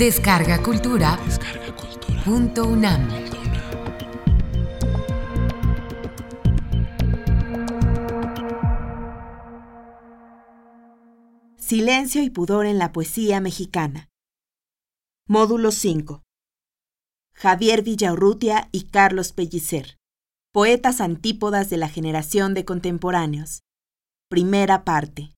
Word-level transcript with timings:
Descarga 0.00 0.62
Cultura. 0.62 1.20
Punto 2.24 2.64
UNAM. 2.64 3.06
Silencio 11.58 12.22
y 12.22 12.30
pudor 12.30 12.64
en 12.64 12.78
la 12.78 12.92
poesía 12.92 13.42
mexicana. 13.42 14.08
Módulo 15.28 15.70
5. 15.70 16.22
Javier 17.34 17.82
Villaurrutia 17.82 18.70
y 18.72 18.84
Carlos 18.84 19.32
Pellicer. 19.34 19.98
Poetas 20.50 21.02
antípodas 21.02 21.68
de 21.68 21.76
la 21.76 21.90
generación 21.90 22.54
de 22.54 22.64
contemporáneos. 22.64 23.64
Primera 24.30 24.82
parte. 24.86 25.34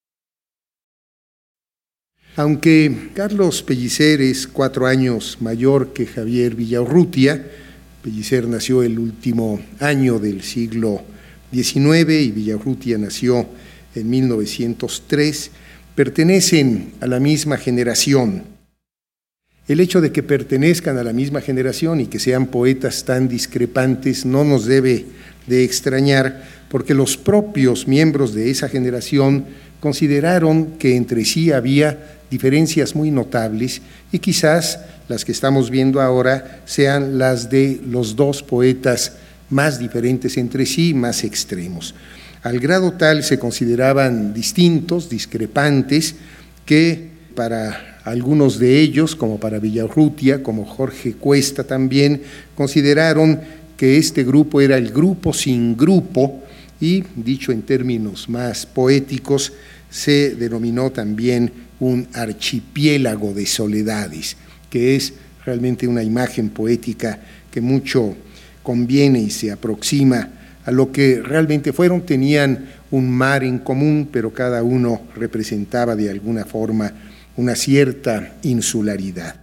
Aunque 2.34 3.10
Carlos 3.14 3.62
Pellicer 3.62 4.22
es 4.22 4.46
cuatro 4.46 4.86
años 4.86 5.36
mayor 5.40 5.92
que 5.92 6.06
Javier 6.06 6.54
Villaurrutia, 6.54 7.44
Pellicer 8.02 8.48
nació 8.48 8.82
el 8.82 8.98
último 8.98 9.60
año 9.80 10.18
del 10.18 10.42
siglo 10.42 11.02
XIX 11.52 12.10
y 12.10 12.30
Villaurrutia 12.30 12.96
nació 12.96 13.46
en 13.94 14.08
1903, 14.08 15.50
pertenecen 15.94 16.92
a 17.02 17.06
la 17.06 17.20
misma 17.20 17.58
generación. 17.58 18.44
El 19.68 19.80
hecho 19.80 20.00
de 20.00 20.10
que 20.10 20.22
pertenezcan 20.22 20.96
a 20.96 21.04
la 21.04 21.12
misma 21.12 21.42
generación 21.42 22.00
y 22.00 22.06
que 22.06 22.18
sean 22.18 22.46
poetas 22.46 23.04
tan 23.04 23.28
discrepantes 23.28 24.24
no 24.24 24.42
nos 24.42 24.64
debe 24.64 25.04
de 25.46 25.64
extrañar, 25.64 26.44
porque 26.72 26.94
los 26.94 27.18
propios 27.18 27.86
miembros 27.86 28.32
de 28.32 28.50
esa 28.50 28.66
generación 28.66 29.44
consideraron 29.78 30.78
que 30.78 30.96
entre 30.96 31.26
sí 31.26 31.52
había 31.52 32.16
diferencias 32.30 32.94
muy 32.94 33.10
notables 33.10 33.82
y 34.10 34.20
quizás 34.20 34.78
las 35.06 35.26
que 35.26 35.32
estamos 35.32 35.68
viendo 35.68 36.00
ahora 36.00 36.62
sean 36.64 37.18
las 37.18 37.50
de 37.50 37.78
los 37.86 38.16
dos 38.16 38.42
poetas 38.42 39.12
más 39.50 39.78
diferentes 39.78 40.38
entre 40.38 40.64
sí, 40.64 40.94
más 40.94 41.24
extremos. 41.24 41.94
Al 42.42 42.58
grado 42.58 42.94
tal 42.94 43.22
se 43.22 43.38
consideraban 43.38 44.32
distintos, 44.32 45.10
discrepantes, 45.10 46.14
que 46.64 47.10
para 47.34 48.00
algunos 48.04 48.58
de 48.58 48.80
ellos, 48.80 49.14
como 49.14 49.38
para 49.38 49.58
Villarrutia, 49.58 50.42
como 50.42 50.64
Jorge 50.64 51.16
Cuesta 51.16 51.64
también, 51.64 52.22
consideraron 52.54 53.42
que 53.76 53.98
este 53.98 54.24
grupo 54.24 54.62
era 54.62 54.78
el 54.78 54.90
grupo 54.90 55.34
sin 55.34 55.76
grupo 55.76 56.42
y, 56.82 57.04
dicho 57.14 57.52
en 57.52 57.62
términos 57.62 58.28
más 58.28 58.66
poéticos, 58.66 59.52
se 59.88 60.34
denominó 60.34 60.90
también 60.90 61.52
un 61.78 62.08
archipiélago 62.12 63.32
de 63.32 63.46
soledades, 63.46 64.36
que 64.68 64.96
es 64.96 65.14
realmente 65.46 65.86
una 65.86 66.02
imagen 66.02 66.50
poética 66.50 67.20
que 67.52 67.60
mucho 67.60 68.16
conviene 68.64 69.20
y 69.20 69.30
se 69.30 69.52
aproxima 69.52 70.28
a 70.64 70.72
lo 70.72 70.90
que 70.90 71.22
realmente 71.22 71.72
fueron, 71.72 72.04
tenían 72.04 72.66
un 72.90 73.08
mar 73.08 73.44
en 73.44 73.60
común, 73.60 74.08
pero 74.10 74.32
cada 74.32 74.64
uno 74.64 75.02
representaba 75.14 75.94
de 75.94 76.10
alguna 76.10 76.44
forma 76.44 76.92
una 77.36 77.54
cierta 77.54 78.34
insularidad. 78.42 79.41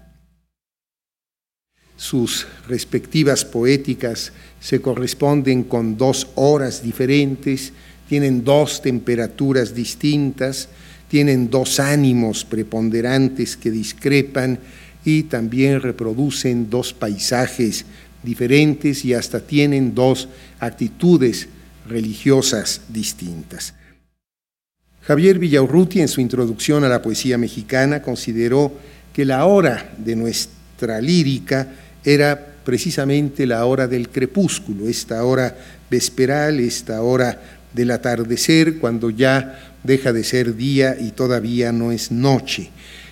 Sus 1.99 2.47
respectivas 2.69 3.43
poéticas 3.43 4.31
se 4.61 4.79
corresponden 4.79 5.63
con 5.63 5.97
dos 5.97 6.27
horas 6.35 6.81
diferentes, 6.81 7.73
tienen 8.07 8.45
dos 8.45 8.81
temperaturas 8.81 9.75
distintas, 9.75 10.69
tienen 11.09 11.49
dos 11.49 11.77
ánimos 11.81 12.45
preponderantes 12.45 13.57
que 13.57 13.69
discrepan 13.69 14.59
y 15.03 15.23
también 15.23 15.81
reproducen 15.81 16.69
dos 16.69 16.93
paisajes 16.93 17.83
diferentes 18.23 19.03
y 19.03 19.13
hasta 19.13 19.41
tienen 19.41 19.93
dos 19.93 20.29
actitudes 20.61 21.49
religiosas 21.85 22.79
distintas. 22.87 23.73
Javier 25.01 25.37
Villaurruti 25.37 25.99
en 25.99 26.07
su 26.07 26.21
introducción 26.21 26.85
a 26.85 26.87
la 26.87 27.01
poesía 27.01 27.37
mexicana 27.37 28.01
consideró 28.01 28.71
que 29.11 29.25
la 29.25 29.43
hora 29.43 29.93
de 29.97 30.15
nuestra 30.15 31.01
lírica 31.01 31.67
era 32.03 32.53
precisamente 32.63 33.45
la 33.45 33.65
hora 33.65 33.87
del 33.87 34.09
crepúsculo, 34.09 34.87
esta 34.87 35.23
hora 35.23 35.55
vesperal, 35.89 36.59
esta 36.59 37.01
hora 37.01 37.41
del 37.73 37.91
atardecer, 37.91 38.77
cuando 38.77 39.09
ya 39.09 39.73
deja 39.83 40.13
de 40.13 40.23
ser 40.23 40.55
día 40.55 40.95
y 40.99 41.11
todavía 41.11 41.71
no 41.71 41.91
es 41.91 42.11
noche. 42.11 42.69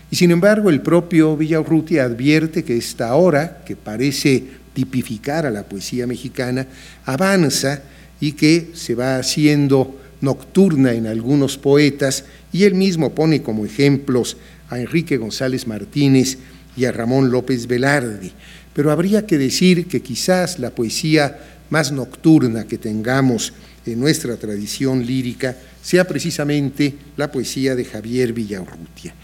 Y 0.09 0.15
sin 0.15 0.31
embargo, 0.31 0.69
el 0.69 0.81
propio 0.81 1.35
Villaurrutia 1.35 2.03
advierte 2.03 2.63
que 2.63 2.77
esta 2.77 3.13
hora, 3.15 3.61
que 3.65 3.75
parece 3.75 4.43
tipificar 4.73 5.45
a 5.45 5.51
la 5.51 5.63
poesía 5.63 6.07
mexicana, 6.07 6.67
avanza 7.05 7.81
y 8.19 8.33
que 8.33 8.71
se 8.73 8.95
va 8.95 9.17
haciendo 9.17 9.99
nocturna 10.21 10.93
en 10.93 11.07
algunos 11.07 11.57
poetas, 11.57 12.25
y 12.53 12.63
él 12.63 12.75
mismo 12.75 13.13
pone 13.13 13.41
como 13.41 13.65
ejemplos 13.65 14.37
a 14.69 14.79
Enrique 14.79 15.17
González 15.17 15.67
Martínez 15.67 16.37
y 16.75 16.85
a 16.85 16.91
Ramón 16.91 17.31
López 17.31 17.67
Velarde. 17.67 18.31
Pero 18.77 18.91
habría 18.91 19.25
que 19.25 19.39
decir 19.39 19.87
que 19.87 20.03
quizás 20.03 20.59
la 20.59 20.69
poesía 20.69 21.35
más 21.71 21.91
nocturna 21.91 22.67
que 22.67 22.77
tengamos 22.77 23.51
en 23.87 23.99
nuestra 23.99 24.37
tradición 24.37 25.03
lírica 25.03 25.57
sea 25.81 26.05
precisamente 26.05 26.93
la 27.15 27.31
poesía 27.31 27.73
de 27.73 27.85
Javier 27.85 28.33
Villaurrutia. 28.33 29.15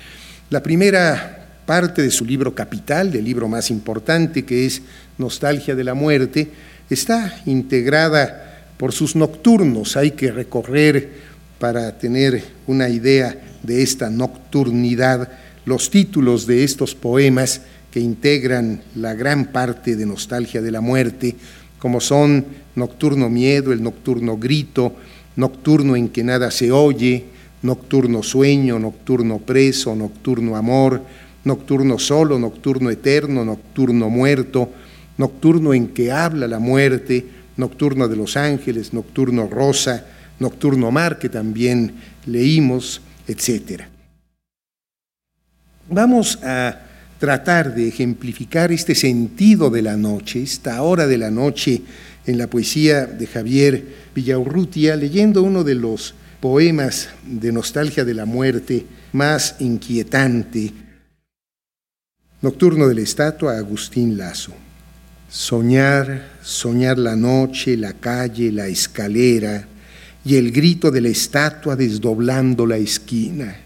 La 0.50 0.64
primera 0.64 1.62
parte 1.68 2.02
de 2.02 2.10
su 2.10 2.26
libro 2.26 2.56
capital, 2.56 3.12
del 3.12 3.26
libro 3.26 3.48
más 3.48 3.70
importante 3.70 4.44
que 4.44 4.66
es 4.66 4.82
Nostalgia 5.20 5.76
de 5.76 5.84
la 5.84 5.94
Muerte, 5.94 6.50
está 6.90 7.40
integrada 7.46 8.72
por 8.78 8.92
sus 8.92 9.16
nocturnos. 9.16 9.96
Hay 9.98 10.14
que 10.14 10.32
recorrer 10.32 11.12
para 11.60 11.96
tener 12.00 12.44
una 12.66 12.90
idea 12.90 13.40
de 13.62 13.84
esta 13.84 14.10
nocturnidad 14.10 15.30
los 15.66 15.92
títulos 15.92 16.48
de 16.48 16.64
estos 16.64 16.96
poemas 16.96 17.62
que 17.94 18.00
integran 18.00 18.82
la 18.96 19.14
gran 19.14 19.52
parte 19.52 19.96
de 19.96 20.08
Nostalgia 20.08 20.64
de 20.64 20.72
la 20.72 20.82
Muerte, 20.82 21.36
como 21.78 22.02
son 22.02 22.44
Nocturno 22.74 23.30
Miedo, 23.30 23.72
el 23.72 23.84
Nocturno 23.84 24.36
Grito, 24.36 24.96
nocturno 25.36 25.96
en 25.96 26.10
que 26.10 26.24
nada 26.24 26.50
se 26.50 26.72
oye, 26.72 27.26
nocturno 27.62 28.24
sueño, 28.24 28.80
nocturno 28.80 29.38
preso, 29.38 29.96
nocturno 29.96 30.56
amor, 30.56 31.04
nocturno 31.44 32.00
solo, 32.00 32.40
nocturno 32.40 32.90
eterno, 32.90 33.46
nocturno 33.46 34.10
muerto, 34.10 34.72
nocturno 35.20 35.76
en 35.76 35.90
que 35.90 36.12
habla 36.12 36.48
la 36.48 36.58
muerte, 36.58 37.24
nocturno 37.58 38.08
de 38.08 38.16
los 38.16 38.38
ángeles, 38.38 38.92
nocturno 38.92 39.46
rosa, 39.46 40.08
nocturno 40.40 40.90
mar, 40.90 41.20
que 41.20 41.30
también 41.30 41.94
leímos, 42.26 43.04
etc. 43.28 43.84
Vamos 45.88 46.40
a 46.42 46.90
tratar 47.24 47.74
de 47.74 47.88
ejemplificar 47.88 48.74
este 48.74 48.96
sentido 48.96 49.70
de 49.70 49.82
la 49.82 49.96
noche, 49.96 50.44
esta 50.44 50.82
hora 50.82 51.08
de 51.08 51.18
la 51.18 51.32
noche 51.32 51.82
en 52.26 52.38
la 52.38 52.48
poesía 52.48 53.06
de 53.06 53.28
Javier 53.28 53.86
Villaurrutia, 54.14 54.98
leyendo 54.98 55.42
uno 55.42 55.64
de 55.64 55.76
los 55.76 56.16
poemas 56.42 57.08
de 57.26 57.54
nostalgia 57.54 58.04
de 58.04 58.14
la 58.14 58.26
muerte 58.26 58.86
más 59.14 59.56
inquietante, 59.60 60.74
Nocturno 62.42 62.90
de 62.90 62.96
la 62.96 63.02
Estatua, 63.04 63.58
Agustín 63.58 64.18
Lazo. 64.18 64.52
Soñar, 65.30 66.40
soñar 66.42 67.00
la 67.00 67.16
noche, 67.16 67.78
la 67.78 67.94
calle, 67.94 68.52
la 68.52 68.68
escalera 68.68 69.66
y 70.26 70.36
el 70.36 70.52
grito 70.52 70.92
de 70.92 71.00
la 71.00 71.08
estatua 71.08 71.78
desdoblando 71.78 72.66
la 72.66 72.76
esquina. 72.76 73.63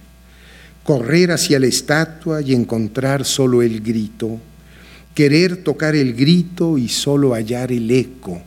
Correr 0.87 1.29
hacia 1.29 1.59
la 1.59 1.67
estatua 1.67 2.41
y 2.41 2.55
encontrar 2.55 3.25
solo 3.25 3.61
el 3.61 3.81
grito 3.81 4.39
querer 5.17 5.63
tocar 5.63 5.95
el 5.95 6.13
grito 6.13 6.77
y 6.77 6.89
solo 6.89 7.33
hallar 7.33 7.71
el 7.71 7.89
eco, 7.89 8.39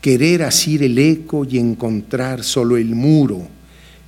querer 0.00 0.44
asir 0.44 0.82
el 0.82 0.98
eco 0.98 1.44
y 1.44 1.58
encontrar 1.58 2.42
solo 2.42 2.78
el 2.78 2.94
muro, 2.94 3.46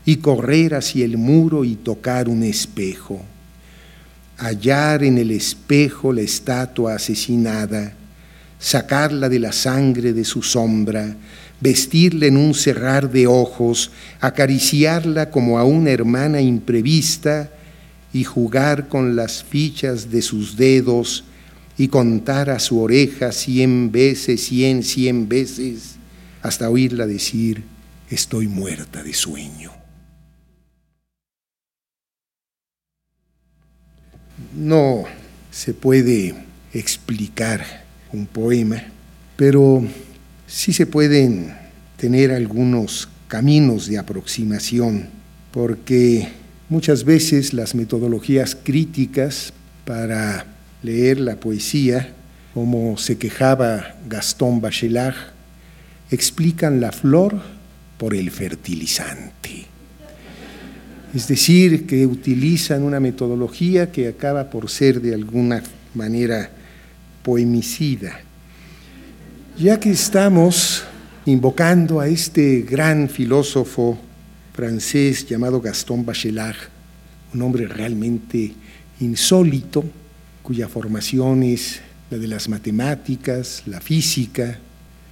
y 0.07 0.17
correr 0.17 0.75
hacia 0.75 1.05
el 1.05 1.19
muro 1.19 1.67
y 1.67 1.75
tocar 1.75 2.31
un 2.31 2.45
espejo, 2.45 3.21
hallar 4.39 5.05
en 5.05 5.19
el 5.19 5.33
espejo 5.33 6.15
la 6.15 6.23
estatua 6.23 6.95
asesinada, 6.95 7.93
sacarla 8.59 9.29
de 9.29 9.39
la 9.39 9.53
sangre 9.53 10.15
de 10.15 10.25
su 10.25 10.43
sombra, 10.43 11.15
vestirla 11.63 12.27
en 12.27 12.37
un 12.37 12.55
cerrar 12.55 13.11
de 13.11 13.29
ojos, 13.29 13.93
acariciarla 14.21 15.31
como 15.31 15.59
a 15.59 15.65
una 15.65 15.91
hermana 15.91 16.41
imprevista 16.41 17.51
y 18.13 18.25
jugar 18.25 18.89
con 18.89 19.15
las 19.15 19.45
fichas 19.45 20.11
de 20.11 20.23
sus 20.23 20.57
dedos, 20.57 21.25
y 21.79 21.89
contar 21.89 22.51
a 22.51 22.59
su 22.59 22.81
oreja 22.81 23.33
cien 23.33 23.91
veces, 23.91 24.45
cien, 24.45 24.83
cien 24.83 25.29
veces, 25.29 25.97
hasta 26.43 26.69
oírla 26.69 27.07
decir, 27.07 27.63
estoy 28.11 28.47
muerta 28.47 29.03
de 29.03 29.15
sueño. 29.15 29.73
No 34.55 35.05
se 35.51 35.73
puede 35.73 36.35
explicar 36.75 37.65
un 38.13 38.27
poema, 38.27 38.83
pero 39.37 39.83
sí 40.53 40.75
se 40.75 40.85
pueden 40.85 41.55
tener 41.97 42.31
algunos 42.31 43.09
caminos 43.27 43.89
de 43.89 43.97
aproximación, 43.97 45.09
porque 45.51 46.29
muchas 46.69 47.05
veces 47.05 47.55
las 47.55 47.75
metodologías 47.75 48.55
críticas 48.55 49.55
para 49.87 50.45
leer 50.83 51.21
la 51.21 51.37
poesía, 51.37 52.13
como 52.53 52.99
se 52.99 53.17
quejaba 53.17 53.97
Gastón 54.07 54.61
Bachelard, 54.61 55.17
explican 56.11 56.83
la 56.83 56.93
flor 56.93 57.41
por 57.97 58.15
el 58.15 58.31
fertilizante. 58.31 59.65
Es 61.15 61.29
decir, 61.29 61.87
que 61.87 62.07
utilizan 62.07 62.83
una 62.83 63.01
metodología 63.01 63.91
que 63.91 64.09
acaba 64.09 64.51
por 64.51 64.69
ser 64.69 65.01
de 65.01 65.15
alguna 65.15 65.63
manera 65.95 66.51
poemicida. 67.23 68.21
Ya 69.63 69.79
que 69.79 69.93
estamos 69.93 70.83
invocando 71.25 72.01
a 72.01 72.09
este 72.09 72.63
gran 72.63 73.09
filósofo 73.09 73.97
francés 74.53 75.25
llamado 75.25 75.61
Gaston 75.61 76.05
Bachelard, 76.05 76.57
un 77.33 77.43
hombre 77.43 77.69
realmente 77.69 78.55
insólito, 78.99 79.85
cuya 80.43 80.67
formación 80.67 81.45
es 81.45 81.81
la 82.11 82.19
de 82.19 82.27
las 82.27 82.49
matemáticas, 82.49 83.63
la 83.67 83.81
física, 83.81 84.59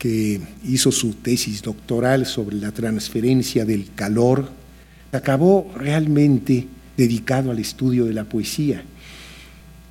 que 0.00 0.40
hizo 0.64 0.90
su 0.90 1.14
tesis 1.14 1.62
doctoral 1.62 2.26
sobre 2.26 2.56
la 2.56 2.72
transferencia 2.72 3.64
del 3.64 3.94
calor, 3.94 4.50
acabó 5.12 5.72
realmente 5.76 6.66
dedicado 6.96 7.52
al 7.52 7.60
estudio 7.60 8.04
de 8.04 8.14
la 8.14 8.24
poesía. 8.24 8.82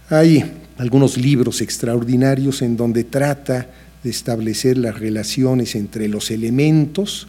Hay 0.10 0.44
algunos 0.78 1.16
libros 1.16 1.62
extraordinarios 1.62 2.62
en 2.62 2.76
donde 2.76 3.06
trata 3.06 3.70
de 4.04 4.10
establecer 4.10 4.78
las 4.78 5.00
relaciones 5.00 5.76
entre 5.76 6.08
los 6.08 6.32
elementos 6.32 7.28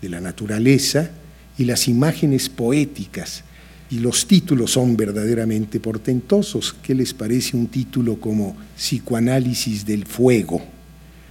de 0.00 0.08
la 0.08 0.20
naturaleza 0.20 1.10
y 1.58 1.64
las 1.64 1.88
imágenes 1.88 2.48
poéticas. 2.48 3.44
Y 3.90 3.98
los 3.98 4.26
títulos 4.26 4.72
son 4.72 4.96
verdaderamente 4.96 5.80
portentosos. 5.80 6.74
¿Qué 6.82 6.94
les 6.94 7.14
parece 7.14 7.56
un 7.56 7.68
título 7.68 8.18
como 8.18 8.56
Psicoanálisis 8.76 9.84
del 9.84 10.04
Fuego? 10.06 10.62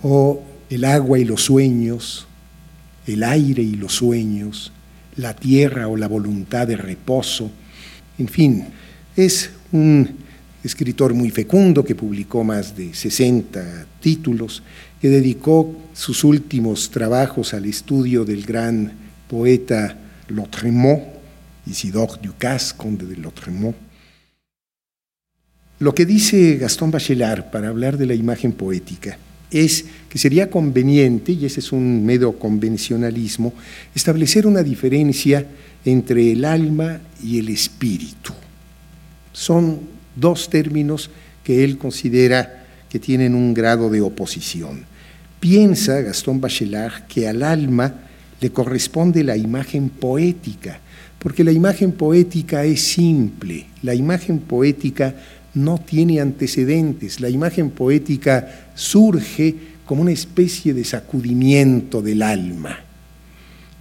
O 0.02 0.44
El 0.70 0.86
agua 0.86 1.20
y 1.20 1.26
los 1.26 1.44
sueños, 1.44 2.26
el 3.06 3.24
aire 3.24 3.62
y 3.62 3.76
los 3.76 3.94
sueños, 3.94 4.72
la 5.18 5.36
tierra 5.36 5.88
o 5.88 5.98
la 5.98 6.08
voluntad 6.08 6.68
de 6.68 6.78
reposo. 6.78 7.52
En 8.18 8.28
fin, 8.28 8.66
es 9.16 9.52
un 9.72 10.23
escritor 10.64 11.14
muy 11.14 11.30
fecundo 11.30 11.84
que 11.84 11.96
publicó 11.96 12.44
más 12.44 12.76
de 12.76 12.94
60 12.94 13.86
títulos, 14.00 14.64
que 15.02 15.10
dedicó 15.10 15.76
sus 15.94 16.24
últimos 16.24 16.90
trabajos 16.90 17.54
al 17.54 17.66
estudio 17.66 18.24
del 18.24 18.46
gran 18.46 18.92
poeta 19.28 19.98
Lautréamont, 20.30 21.04
Isidore 21.66 22.20
Ducasse, 22.22 22.76
conde 22.78 23.06
de 23.06 23.18
Lautréamont. 23.18 23.76
Lo 25.80 25.94
que 25.94 26.06
dice 26.06 26.58
Gastón 26.58 26.92
Bachelard 26.92 27.52
para 27.52 27.68
hablar 27.68 27.98
de 27.98 28.06
la 28.06 28.14
imagen 28.14 28.54
poética 28.54 29.18
es 29.52 29.86
que 30.10 30.18
sería 30.18 30.50
conveniente, 30.50 31.34
y 31.34 31.46
ese 31.46 31.60
es 31.60 31.72
un 31.72 32.06
medio 32.06 32.40
convencionalismo, 32.40 33.54
establecer 33.94 34.48
una 34.48 34.64
diferencia 34.64 35.46
entre 35.86 36.32
el 36.32 36.46
alma 36.46 37.02
y 37.22 37.40
el 37.40 37.50
espíritu. 37.50 38.34
Son 39.32 39.93
dos 40.16 40.50
términos 40.50 41.10
que 41.44 41.64
él 41.64 41.78
considera 41.78 42.66
que 42.90 43.00
tienen 43.00 43.36
un 43.36 43.54
grado 43.54 43.90
de 43.90 44.02
oposición. 44.02 44.86
Piensa 45.40 46.02
Gastón 46.02 46.40
Bachelard 46.40 47.08
que 47.08 47.28
al 47.28 47.44
alma 47.44 47.94
le 48.40 48.52
corresponde 48.52 49.24
la 49.24 49.36
imagen 49.36 49.90
poética, 49.90 50.80
porque 51.20 51.44
la 51.44 51.52
imagen 51.52 51.92
poética 51.92 52.66
es 52.66 52.82
simple, 52.82 53.66
la 53.82 53.96
imagen 53.96 54.40
poética 54.40 55.16
no 55.54 55.78
tiene 55.78 56.20
antecedentes, 56.20 57.20
la 57.20 57.30
imagen 57.30 57.70
poética 57.70 58.70
surge 58.76 59.56
como 59.86 60.02
una 60.02 60.12
especie 60.12 60.74
de 60.74 60.84
sacudimiento 60.84 62.02
del 62.02 62.22
alma. 62.22 62.80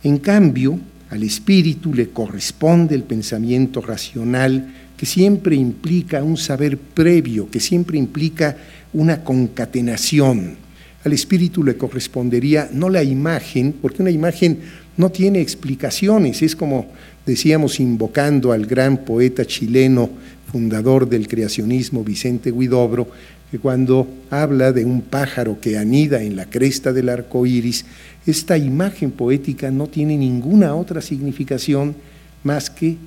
En 0.02 0.18
cambio, 0.18 0.78
al 1.10 1.22
espíritu 1.22 1.94
le 1.94 2.10
corresponde 2.10 2.94
el 2.94 3.04
pensamiento 3.04 3.80
racional 3.80 4.81
que 5.02 5.06
siempre 5.06 5.56
implica 5.56 6.22
un 6.22 6.36
saber 6.36 6.78
previo, 6.78 7.50
que 7.50 7.58
siempre 7.58 7.98
implica 7.98 8.56
una 8.92 9.24
concatenación. 9.24 10.54
Al 11.02 11.12
espíritu 11.12 11.64
le 11.64 11.76
correspondería 11.76 12.70
no 12.72 12.88
la 12.88 13.02
imagen, 13.02 13.74
porque 13.82 14.00
una 14.00 14.12
imagen 14.12 14.60
no 14.96 15.10
tiene 15.10 15.40
explicaciones, 15.40 16.40
es 16.42 16.54
como 16.54 16.86
decíamos 17.26 17.80
invocando 17.80 18.52
al 18.52 18.64
gran 18.64 18.98
poeta 18.98 19.44
chileno, 19.44 20.08
fundador 20.52 21.08
del 21.08 21.26
creacionismo 21.26 22.04
Vicente 22.04 22.52
Guidobro, 22.52 23.08
que 23.50 23.58
cuando 23.58 24.06
habla 24.30 24.70
de 24.70 24.84
un 24.84 25.00
pájaro 25.02 25.58
que 25.60 25.78
anida 25.78 26.22
en 26.22 26.36
la 26.36 26.44
cresta 26.46 26.92
del 26.92 27.08
arco 27.08 27.44
iris, 27.44 27.86
esta 28.24 28.56
imagen 28.56 29.10
poética 29.10 29.68
no 29.72 29.88
tiene 29.88 30.16
ninguna 30.16 30.76
otra 30.76 31.00
significación 31.00 31.96
más 32.44 32.70
que 32.70 32.98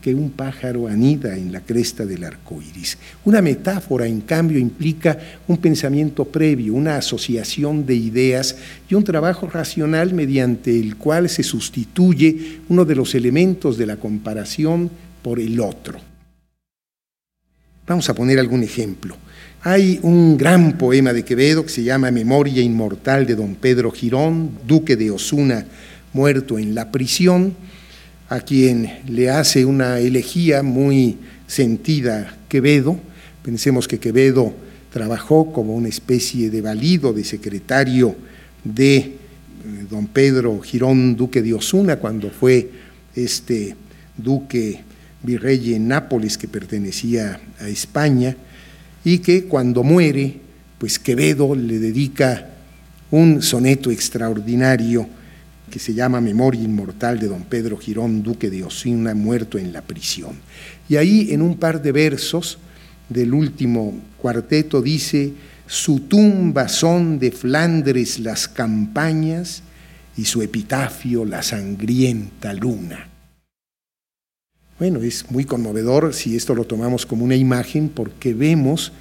que 0.00 0.14
un 0.14 0.30
pájaro 0.30 0.86
anida 0.86 1.36
en 1.36 1.52
la 1.52 1.60
cresta 1.60 2.06
del 2.06 2.24
arco 2.24 2.62
iris. 2.62 2.98
Una 3.24 3.42
metáfora, 3.42 4.06
en 4.06 4.20
cambio, 4.20 4.58
implica 4.58 5.18
un 5.46 5.56
pensamiento 5.58 6.24
previo, 6.24 6.74
una 6.74 6.96
asociación 6.96 7.84
de 7.84 7.96
ideas 7.96 8.56
y 8.88 8.94
un 8.94 9.04
trabajo 9.04 9.48
racional 9.48 10.14
mediante 10.14 10.78
el 10.78 10.96
cual 10.96 11.28
se 11.28 11.42
sustituye 11.42 12.60
uno 12.68 12.84
de 12.84 12.94
los 12.94 13.14
elementos 13.14 13.76
de 13.76 13.86
la 13.86 13.96
comparación 13.96 14.90
por 15.22 15.40
el 15.40 15.60
otro. 15.60 15.98
Vamos 17.86 18.08
a 18.08 18.14
poner 18.14 18.38
algún 18.38 18.62
ejemplo. 18.62 19.16
Hay 19.62 19.98
un 20.02 20.36
gran 20.36 20.78
poema 20.78 21.12
de 21.12 21.24
Quevedo 21.24 21.64
que 21.64 21.70
se 21.70 21.82
llama 21.82 22.10
Memoria 22.10 22.62
Inmortal 22.62 23.26
de 23.26 23.34
don 23.34 23.56
Pedro 23.56 23.90
Girón, 23.90 24.50
duque 24.66 24.94
de 24.94 25.10
Osuna, 25.10 25.64
muerto 26.12 26.58
en 26.58 26.74
la 26.74 26.92
prisión 26.92 27.54
a 28.28 28.40
quien 28.40 29.00
le 29.08 29.30
hace 29.30 29.64
una 29.64 29.98
elegía 29.98 30.62
muy 30.62 31.16
sentida 31.46 32.36
Quevedo. 32.48 32.98
Pensemos 33.42 33.88
que 33.88 33.98
Quevedo 33.98 34.54
trabajó 34.92 35.52
como 35.52 35.74
una 35.74 35.88
especie 35.88 36.50
de 36.50 36.60
valido, 36.60 37.12
de 37.12 37.24
secretario 37.24 38.14
de 38.64 38.96
eh, 38.96 39.16
don 39.90 40.06
Pedro 40.08 40.60
Girón, 40.60 41.16
duque 41.16 41.40
de 41.40 41.54
Osuna, 41.54 41.96
cuando 41.96 42.30
fue 42.30 42.70
este 43.14 43.74
duque 44.16 44.80
virrey 45.22 45.74
en 45.74 45.88
Nápoles 45.88 46.36
que 46.36 46.48
pertenecía 46.48 47.40
a 47.60 47.68
España, 47.68 48.36
y 49.04 49.18
que 49.18 49.44
cuando 49.44 49.82
muere, 49.82 50.34
pues 50.78 50.98
Quevedo 50.98 51.54
le 51.54 51.78
dedica 51.78 52.50
un 53.10 53.40
soneto 53.40 53.90
extraordinario 53.90 55.08
que 55.68 55.78
se 55.78 55.94
llama 55.94 56.20
Memoria 56.20 56.62
Inmortal 56.62 57.18
de 57.18 57.28
don 57.28 57.44
Pedro 57.44 57.76
Girón, 57.76 58.22
duque 58.22 58.50
de 58.50 58.64
Osuna, 58.64 59.14
muerto 59.14 59.58
en 59.58 59.72
la 59.72 59.82
prisión. 59.82 60.32
Y 60.88 60.96
ahí 60.96 61.28
en 61.32 61.42
un 61.42 61.56
par 61.56 61.82
de 61.82 61.92
versos 61.92 62.58
del 63.08 63.32
último 63.34 63.94
cuarteto 64.18 64.82
dice, 64.82 65.32
su 65.66 66.00
tumba 66.00 66.68
son 66.68 67.18
de 67.18 67.30
Flandres 67.30 68.18
las 68.18 68.48
campañas 68.48 69.62
y 70.16 70.24
su 70.24 70.42
epitafio 70.42 71.24
la 71.24 71.42
sangrienta 71.42 72.52
luna. 72.52 73.08
Bueno, 74.78 75.00
es 75.00 75.30
muy 75.30 75.44
conmovedor 75.44 76.14
si 76.14 76.36
esto 76.36 76.54
lo 76.54 76.64
tomamos 76.64 77.04
como 77.04 77.24
una 77.24 77.36
imagen 77.36 77.88
porque 77.88 78.32
vemos 78.32 78.92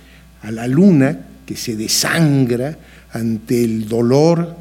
a 0.42 0.52
la 0.52 0.68
luna 0.68 1.28
que 1.46 1.56
se 1.56 1.76
desangra 1.76 2.78
ante 3.12 3.64
el 3.64 3.88
dolor 3.88 4.56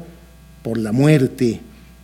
por 0.63 0.77
la 0.77 0.91
muerte 0.91 1.59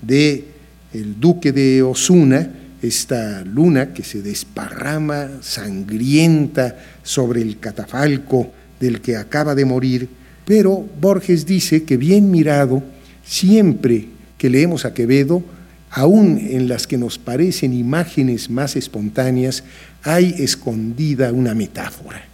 de 0.05 0.45
el 0.93 1.19
duque 1.19 1.51
de 1.51 1.81
Osuna, 1.81 2.49
esta 2.81 3.43
luna 3.43 3.93
que 3.93 4.03
se 4.03 4.21
desparrama 4.21 5.29
sangrienta 5.41 6.77
sobre 7.01 7.41
el 7.41 7.59
catafalco 7.59 8.51
del 8.79 9.01
que 9.01 9.15
acaba 9.15 9.55
de 9.55 9.65
morir, 9.65 10.09
pero 10.45 10.85
Borges 10.99 11.45
dice 11.45 11.83
que 11.83 11.97
bien 11.97 12.29
mirado, 12.29 12.83
siempre 13.23 14.07
que 14.37 14.49
leemos 14.49 14.85
a 14.85 14.93
Quevedo, 14.93 15.43
aún 15.89 16.37
en 16.37 16.67
las 16.67 16.85
que 16.85 16.97
nos 16.97 17.17
parecen 17.17 17.73
imágenes 17.73 18.49
más 18.49 18.75
espontáneas, 18.75 19.63
hay 20.03 20.35
escondida 20.39 21.31
una 21.31 21.53
metáfora, 21.53 22.25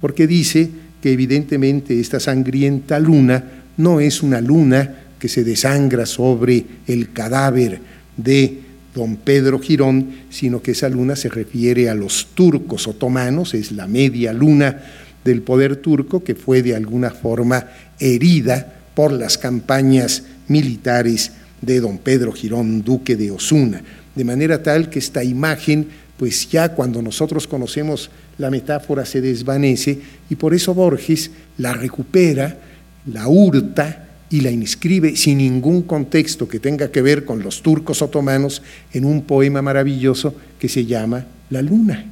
porque 0.00 0.26
dice 0.26 0.70
que 1.02 1.12
evidentemente 1.12 2.00
esta 2.00 2.20
sangrienta 2.20 2.98
luna 2.98 3.44
no 3.76 4.00
es 4.00 4.22
una 4.22 4.40
luna 4.40 4.94
que 5.22 5.28
se 5.28 5.44
desangra 5.44 6.04
sobre 6.04 6.64
el 6.88 7.12
cadáver 7.12 7.78
de 8.16 8.58
don 8.92 9.14
Pedro 9.14 9.60
Girón, 9.60 10.14
sino 10.30 10.60
que 10.60 10.72
esa 10.72 10.88
luna 10.88 11.14
se 11.14 11.28
refiere 11.28 11.88
a 11.88 11.94
los 11.94 12.30
turcos 12.34 12.88
otomanos, 12.88 13.54
es 13.54 13.70
la 13.70 13.86
media 13.86 14.32
luna 14.32 14.82
del 15.24 15.42
poder 15.42 15.76
turco 15.76 16.24
que 16.24 16.34
fue 16.34 16.60
de 16.60 16.74
alguna 16.74 17.10
forma 17.10 17.68
herida 18.00 18.80
por 18.96 19.12
las 19.12 19.38
campañas 19.38 20.24
militares 20.48 21.30
de 21.60 21.78
don 21.78 21.98
Pedro 21.98 22.32
Girón, 22.32 22.82
duque 22.82 23.14
de 23.14 23.30
Osuna, 23.30 23.80
de 24.16 24.24
manera 24.24 24.60
tal 24.60 24.90
que 24.90 24.98
esta 24.98 25.22
imagen, 25.22 25.86
pues 26.16 26.50
ya 26.50 26.70
cuando 26.70 27.00
nosotros 27.00 27.46
conocemos 27.46 28.10
la 28.38 28.50
metáfora 28.50 29.04
se 29.04 29.20
desvanece 29.20 30.00
y 30.28 30.34
por 30.34 30.52
eso 30.52 30.74
Borges 30.74 31.30
la 31.58 31.74
recupera, 31.74 32.58
la 33.06 33.28
hurta 33.28 34.08
y 34.32 34.40
la 34.40 34.50
inscribe 34.50 35.14
sin 35.14 35.38
ningún 35.38 35.82
contexto 35.82 36.48
que 36.48 36.58
tenga 36.58 36.90
que 36.90 37.02
ver 37.02 37.24
con 37.24 37.42
los 37.42 37.62
turcos 37.62 38.00
otomanos 38.00 38.62
en 38.92 39.04
un 39.04 39.22
poema 39.22 39.62
maravilloso 39.62 40.34
que 40.58 40.68
se 40.68 40.86
llama 40.86 41.26
La 41.50 41.62
Luna 41.62 42.06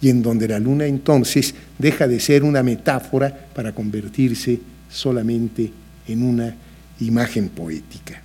y 0.00 0.08
en 0.08 0.22
donde 0.22 0.46
la 0.46 0.60
luna 0.60 0.86
entonces 0.86 1.54
deja 1.78 2.06
de 2.06 2.20
ser 2.20 2.44
una 2.44 2.62
metáfora 2.62 3.48
para 3.54 3.74
convertirse 3.74 4.60
solamente 4.88 5.72
en 6.06 6.22
una 6.22 6.54
imagen 7.00 7.48
poética. 7.48 8.22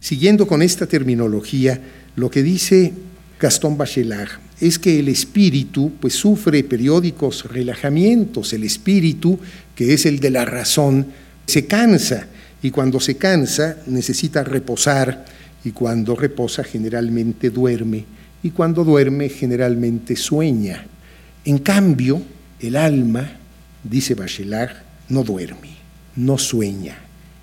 Siguiendo 0.00 0.46
con 0.46 0.62
esta 0.62 0.86
terminología, 0.86 1.80
lo 2.16 2.30
que 2.30 2.42
dice 2.42 2.92
Gastón 3.38 3.76
Bachelard 3.76 4.40
es 4.60 4.78
que 4.78 4.98
el 4.98 5.08
espíritu 5.08 5.92
pues 6.00 6.14
sufre 6.14 6.64
periódicos 6.64 7.44
relajamientos, 7.44 8.52
el 8.54 8.64
espíritu 8.64 9.38
que 9.76 9.94
es 9.94 10.06
el 10.06 10.18
de 10.18 10.30
la 10.30 10.44
razón 10.44 11.06
se 11.46 11.66
cansa 11.66 12.26
y 12.62 12.72
cuando 12.72 12.98
se 12.98 13.16
cansa 13.16 13.76
necesita 13.86 14.42
reposar 14.42 15.24
y 15.62 15.70
cuando 15.70 16.16
reposa 16.16 16.64
generalmente 16.64 17.50
duerme 17.50 18.04
y 18.42 18.50
cuando 18.50 18.82
duerme 18.82 19.28
generalmente 19.28 20.16
sueña. 20.16 20.84
En 21.44 21.58
cambio, 21.58 22.22
el 22.58 22.76
alma, 22.76 23.30
dice 23.84 24.14
Bachelard, 24.14 24.76
no 25.08 25.22
duerme, 25.22 25.76
no 26.16 26.38
sueña. 26.38 26.96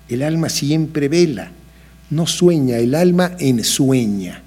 El 0.08 0.22
alma 0.22 0.48
siempre 0.48 1.08
vela, 1.08 1.52
no 2.10 2.26
sueña, 2.26 2.78
el 2.78 2.94
alma 2.94 3.32
ensueña. 3.38 4.42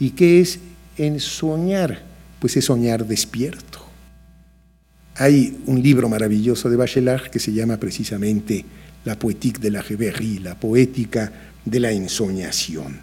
¿Y 0.00 0.10
qué 0.10 0.40
es 0.40 0.60
ensoñar? 0.96 2.02
Pues 2.38 2.56
es 2.56 2.66
soñar 2.66 3.06
despierto. 3.06 3.73
Hay 5.16 5.58
un 5.66 5.80
libro 5.80 6.08
maravilloso 6.08 6.68
de 6.68 6.76
Bachelard 6.76 7.30
que 7.30 7.38
se 7.38 7.52
llama 7.52 7.76
precisamente 7.76 8.64
La 9.04 9.16
poétique 9.16 9.60
de 9.60 9.70
la 9.70 9.80
rêverie, 9.80 10.40
la 10.40 10.58
poética 10.58 11.30
de 11.64 11.78
la 11.78 11.92
ensoñación. 11.92 13.00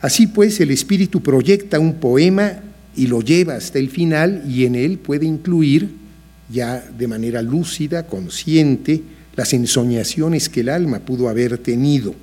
Así 0.00 0.26
pues, 0.26 0.60
el 0.60 0.72
espíritu 0.72 1.22
proyecta 1.22 1.78
un 1.78 1.94
poema 1.94 2.60
y 2.96 3.06
lo 3.06 3.22
lleva 3.22 3.54
hasta 3.54 3.78
el 3.78 3.88
final 3.88 4.42
y 4.48 4.64
en 4.64 4.74
él 4.74 4.98
puede 4.98 5.26
incluir, 5.26 5.90
ya 6.50 6.80
de 6.80 7.06
manera 7.06 7.40
lúcida, 7.40 8.06
consciente, 8.06 9.00
las 9.36 9.52
ensoñaciones 9.52 10.48
que 10.48 10.60
el 10.60 10.70
alma 10.70 10.98
pudo 11.00 11.28
haber 11.28 11.58
tenido. 11.58 12.14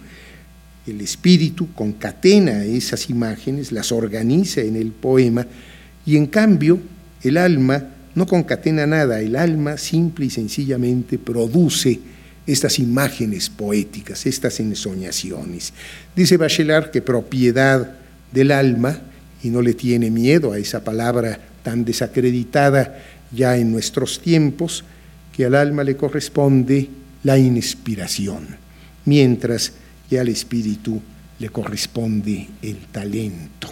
El 0.85 0.99
espíritu 0.99 1.73
concatena 1.73 2.65
esas 2.65 3.09
imágenes, 3.09 3.71
las 3.71 3.91
organiza 3.91 4.61
en 4.61 4.75
el 4.75 4.91
poema 4.91 5.47
y 6.05 6.17
en 6.17 6.27
cambio 6.27 6.79
el 7.23 7.37
alma 7.37 7.85
no 8.15 8.25
concatena 8.25 8.85
nada, 8.85 9.21
el 9.21 9.35
alma 9.35 9.77
simple 9.77 10.25
y 10.25 10.29
sencillamente 10.29 11.17
produce 11.17 11.99
estas 12.45 12.79
imágenes 12.79 13.49
poéticas, 13.49 14.25
estas 14.25 14.59
ensoñaciones. 14.59 15.73
Dice 16.15 16.37
Bachelard 16.37 16.91
que 16.91 17.01
propiedad 17.01 17.91
del 18.31 18.51
alma, 18.51 18.99
y 19.43 19.49
no 19.49 19.61
le 19.61 19.73
tiene 19.73 20.11
miedo 20.11 20.53
a 20.53 20.59
esa 20.59 20.83
palabra 20.83 21.39
tan 21.63 21.85
desacreditada 21.85 22.99
ya 23.31 23.57
en 23.57 23.71
nuestros 23.71 24.19
tiempos, 24.19 24.83
que 25.35 25.45
al 25.45 25.55
alma 25.55 25.83
le 25.83 25.95
corresponde 25.95 26.89
la 27.23 27.37
inspiración, 27.37 28.47
mientras 29.05 29.73
que 30.09 30.19
al 30.19 30.27
espíritu 30.27 31.01
le 31.39 31.49
corresponde 31.49 32.47
el 32.61 32.77
talento. 32.91 33.69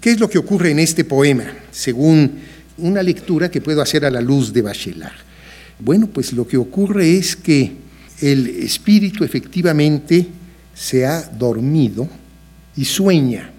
¿Qué 0.00 0.12
es 0.12 0.20
lo 0.20 0.30
que 0.30 0.38
ocurre 0.38 0.70
en 0.70 0.78
este 0.78 1.04
poema, 1.04 1.44
según 1.72 2.38
una 2.76 3.02
lectura 3.02 3.50
que 3.50 3.60
puedo 3.60 3.82
hacer 3.82 4.04
a 4.04 4.10
la 4.10 4.20
luz 4.20 4.52
de 4.52 4.62
Bachelard? 4.62 5.16
Bueno, 5.80 6.06
pues 6.06 6.32
lo 6.32 6.46
que 6.46 6.56
ocurre 6.56 7.16
es 7.16 7.34
que 7.34 7.72
el 8.20 8.46
espíritu 8.46 9.24
efectivamente 9.24 10.26
se 10.72 11.04
ha 11.04 11.22
dormido 11.22 12.08
y 12.76 12.84
sueña, 12.84 13.50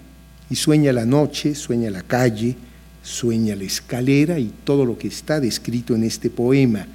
y 0.48 0.56
sueña 0.56 0.94
la 0.94 1.04
noche, 1.04 1.54
sueña 1.54 1.90
la 1.90 2.02
calle, 2.02 2.56
sueña 3.02 3.54
la 3.54 3.64
escalera 3.64 4.38
y 4.38 4.50
todo 4.64 4.86
lo 4.86 4.96
que 4.96 5.08
está 5.08 5.40
descrito 5.40 5.94
en 5.94 6.04
este 6.04 6.30
poema. 6.30 6.86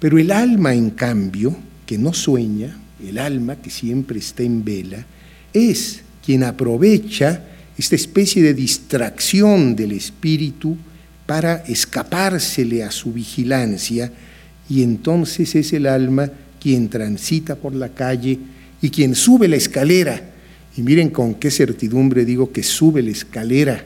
Pero 0.00 0.18
el 0.18 0.30
alma, 0.30 0.72
en 0.72 0.90
cambio, 0.90 1.54
que 1.84 1.98
no 1.98 2.14
sueña, 2.14 2.74
el 3.06 3.18
alma 3.18 3.56
que 3.56 3.68
siempre 3.68 4.18
está 4.20 4.42
en 4.42 4.64
vela, 4.64 5.04
es 5.52 6.00
quien 6.24 6.44
aprovecha 6.44 7.42
esta 7.78 7.94
especie 7.94 8.42
de 8.42 8.54
distracción 8.54 9.76
del 9.76 9.92
espíritu 9.92 10.76
para 11.26 11.56
escapársele 11.66 12.82
a 12.82 12.90
su 12.90 13.12
vigilancia 13.12 14.10
y 14.68 14.82
entonces 14.82 15.54
es 15.54 15.72
el 15.72 15.86
alma 15.86 16.30
quien 16.60 16.88
transita 16.88 17.56
por 17.56 17.74
la 17.74 17.90
calle 17.90 18.38
y 18.80 18.90
quien 18.90 19.14
sube 19.14 19.48
la 19.48 19.56
escalera. 19.56 20.20
Y 20.76 20.82
miren 20.82 21.10
con 21.10 21.34
qué 21.34 21.50
certidumbre 21.50 22.24
digo 22.24 22.52
que 22.52 22.62
sube 22.62 23.02
la 23.02 23.10
escalera, 23.10 23.84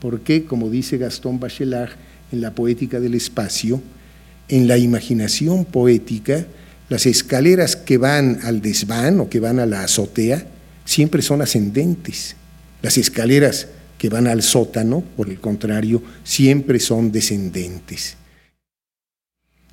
porque 0.00 0.44
como 0.44 0.70
dice 0.70 0.98
Gastón 0.98 1.40
Bachelard 1.40 1.90
en 2.32 2.40
la 2.40 2.54
poética 2.54 3.00
del 3.00 3.14
espacio, 3.14 3.80
en 4.48 4.66
la 4.66 4.78
imaginación 4.78 5.64
poética, 5.64 6.46
las 6.88 7.06
escaleras 7.06 7.76
que 7.76 7.98
van 7.98 8.40
al 8.42 8.60
desván 8.60 9.20
o 9.20 9.28
que 9.28 9.40
van 9.40 9.60
a 9.60 9.66
la 9.66 9.84
azotea 9.84 10.44
siempre 10.84 11.22
son 11.22 11.40
ascendentes. 11.40 12.36
Las 12.82 12.98
escaleras 12.98 13.68
que 13.98 14.08
van 14.08 14.26
al 14.26 14.42
sótano, 14.42 15.04
por 15.16 15.28
el 15.28 15.40
contrario, 15.40 16.02
siempre 16.24 16.80
son 16.80 17.12
descendentes. 17.12 18.16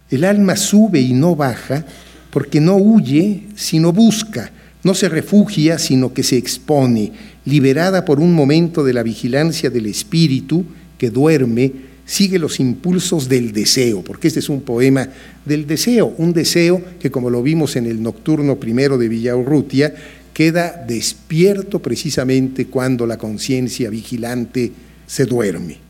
El 0.09 0.23
alma 0.23 0.55
sube 0.55 0.99
y 0.99 1.13
no 1.13 1.35
baja 1.35 1.85
porque 2.31 2.59
no 2.59 2.75
huye, 2.75 3.43
sino 3.55 3.93
busca, 3.93 4.51
no 4.83 4.93
se 4.93 5.09
refugia, 5.09 5.79
sino 5.79 6.13
que 6.13 6.23
se 6.23 6.37
expone, 6.37 7.11
liberada 7.45 8.05
por 8.05 8.19
un 8.19 8.33
momento 8.33 8.83
de 8.83 8.93
la 8.93 9.03
vigilancia 9.03 9.69
del 9.69 9.85
espíritu 9.85 10.65
que 10.97 11.09
duerme, 11.09 11.71
sigue 12.05 12.39
los 12.39 12.59
impulsos 12.59 13.27
del 13.27 13.51
deseo, 13.51 14.01
porque 14.01 14.29
este 14.29 14.39
es 14.39 14.49
un 14.49 14.61
poema 14.61 15.09
del 15.45 15.67
deseo, 15.67 16.13
un 16.17 16.31
deseo 16.31 16.81
que 16.99 17.11
como 17.11 17.29
lo 17.29 17.43
vimos 17.43 17.75
en 17.75 17.85
el 17.85 18.01
nocturno 18.01 18.57
primero 18.57 18.97
de 18.97 19.09
Villaurrutia, 19.09 19.93
queda 20.37 20.85
despierto 20.87 21.81
precisamente 21.81 22.67
cuando 22.67 23.07
la 23.07 23.17
conciencia 23.17 23.89
vigilante 23.89 24.71
se 25.07 25.25
duerme 25.25 25.87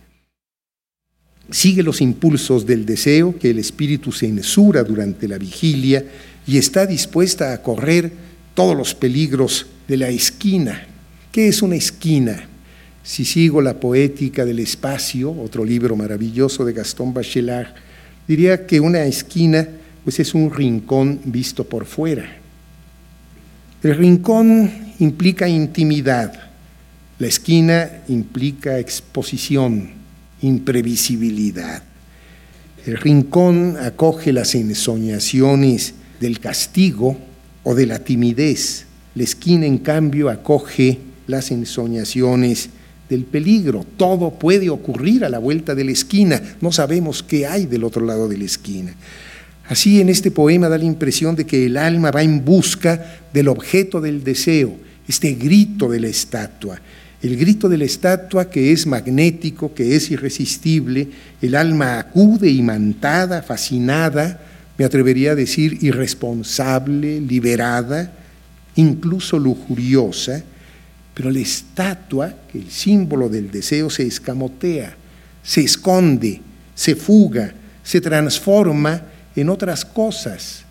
sigue 1.50 1.84
los 1.84 2.02
impulsos 2.02 2.66
del 2.66 2.86
deseo 2.86 3.38
que 3.38 3.52
el 3.52 3.60
espíritu 3.60 4.12
censura 4.12 4.84
durante 4.84 5.28
la 5.28 5.38
vigilia 5.38 6.04
y 6.46 6.58
está 6.58 6.86
dispuesta 6.86 7.54
a 7.54 7.62
correr 7.62 8.12
todos 8.54 8.76
los 8.76 8.96
peligros 8.96 9.68
de 9.88 9.98
la 9.98 10.10
esquina. 10.10 10.88
¿Qué 11.32 11.48
es 11.48 11.62
una 11.62 11.76
esquina? 11.76 12.48
Si 13.04 13.24
sigo 13.24 13.62
la 13.62 13.80
poética 13.80 14.44
del 14.44 14.60
espacio, 14.60 15.32
otro 15.32 15.64
libro 15.64 15.96
maravilloso 15.96 16.66
de 16.66 16.74
Gastón 16.74 17.14
Bachelard, 17.14 17.74
diría 18.28 18.66
que 18.66 18.80
una 18.80 19.06
esquina 19.06 19.68
pues 20.04 20.20
es 20.20 20.34
un 20.34 20.52
rincón 20.52 21.20
visto 21.26 21.64
por 21.64 21.86
fuera. 21.86 22.37
El 23.84 23.96
rincón 23.96 24.72
implica 25.00 25.48
intimidad, 25.48 26.34
la 27.20 27.28
esquina 27.28 28.02
implica 28.08 28.80
exposición, 28.80 29.92
imprevisibilidad. 30.42 31.84
El 32.88 32.98
rincón 32.98 33.78
acoge 33.78 34.34
las 34.34 34.56
ensoñaciones 34.56 35.94
del 36.20 36.40
castigo 36.40 37.18
o 37.64 37.76
de 37.76 37.86
la 37.86 38.00
timidez. 38.00 38.86
La 39.14 39.24
esquina, 39.24 39.68
en 39.68 39.78
cambio, 39.78 40.30
acoge 40.30 41.00
las 41.28 41.52
ensoñaciones 41.52 42.70
del 43.10 43.26
peligro. 43.26 43.86
Todo 43.98 44.32
puede 44.32 44.72
ocurrir 44.72 45.24
a 45.24 45.30
la 45.30 45.38
vuelta 45.38 45.76
de 45.76 45.84
la 45.84 45.92
esquina. 45.92 46.42
No 46.62 46.72
sabemos 46.72 47.22
qué 47.22 47.46
hay 47.46 47.68
del 47.68 47.84
otro 47.84 48.06
lado 48.06 48.28
de 48.28 48.38
la 48.38 48.46
esquina. 48.46 48.96
Así 49.70 50.00
en 50.00 50.10
este 50.10 50.32
poema 50.32 50.70
da 50.70 50.78
la 50.78 50.86
impresión 50.86 51.36
de 51.36 51.46
que 51.46 51.66
el 51.66 51.78
alma 51.78 52.12
va 52.12 52.24
en 52.24 52.44
busca 52.44 53.20
del 53.34 53.50
objeto 53.50 54.00
del 54.00 54.24
deseo, 54.24 54.76
este 55.08 55.34
grito 55.34 55.90
de 55.90 56.00
la 56.00 56.08
estatua, 56.08 56.80
el 57.22 57.36
grito 57.36 57.68
de 57.68 57.78
la 57.78 57.86
estatua 57.86 58.50
que 58.50 58.72
es 58.72 58.86
magnético, 58.86 59.74
que 59.74 59.96
es 59.96 60.12
irresistible, 60.12 61.08
el 61.42 61.56
alma 61.56 62.00
acude 62.00 62.50
imantada, 62.50 63.42
fascinada, 63.42 64.40
me 64.78 64.86
atrevería 64.86 65.32
a 65.32 65.36
decir 65.36 65.80
irresponsable, 65.82 67.20
liberada, 67.20 68.14
incluso 68.76 69.40
lujuriosa, 69.40 70.44
pero 71.14 71.32
la 71.32 71.40
estatua, 71.40 72.34
que 72.52 72.60
el 72.60 72.70
símbolo 72.70 73.28
del 73.28 73.50
deseo, 73.50 73.90
se 73.90 74.06
escamotea, 74.06 74.96
se 75.42 75.62
esconde, 75.62 76.42
se 76.76 76.96
fuga, 76.96 77.52
se 77.84 78.00
transforma 78.00 79.02
en 79.42 79.50
otras 79.50 79.86
cosas. 79.86 80.64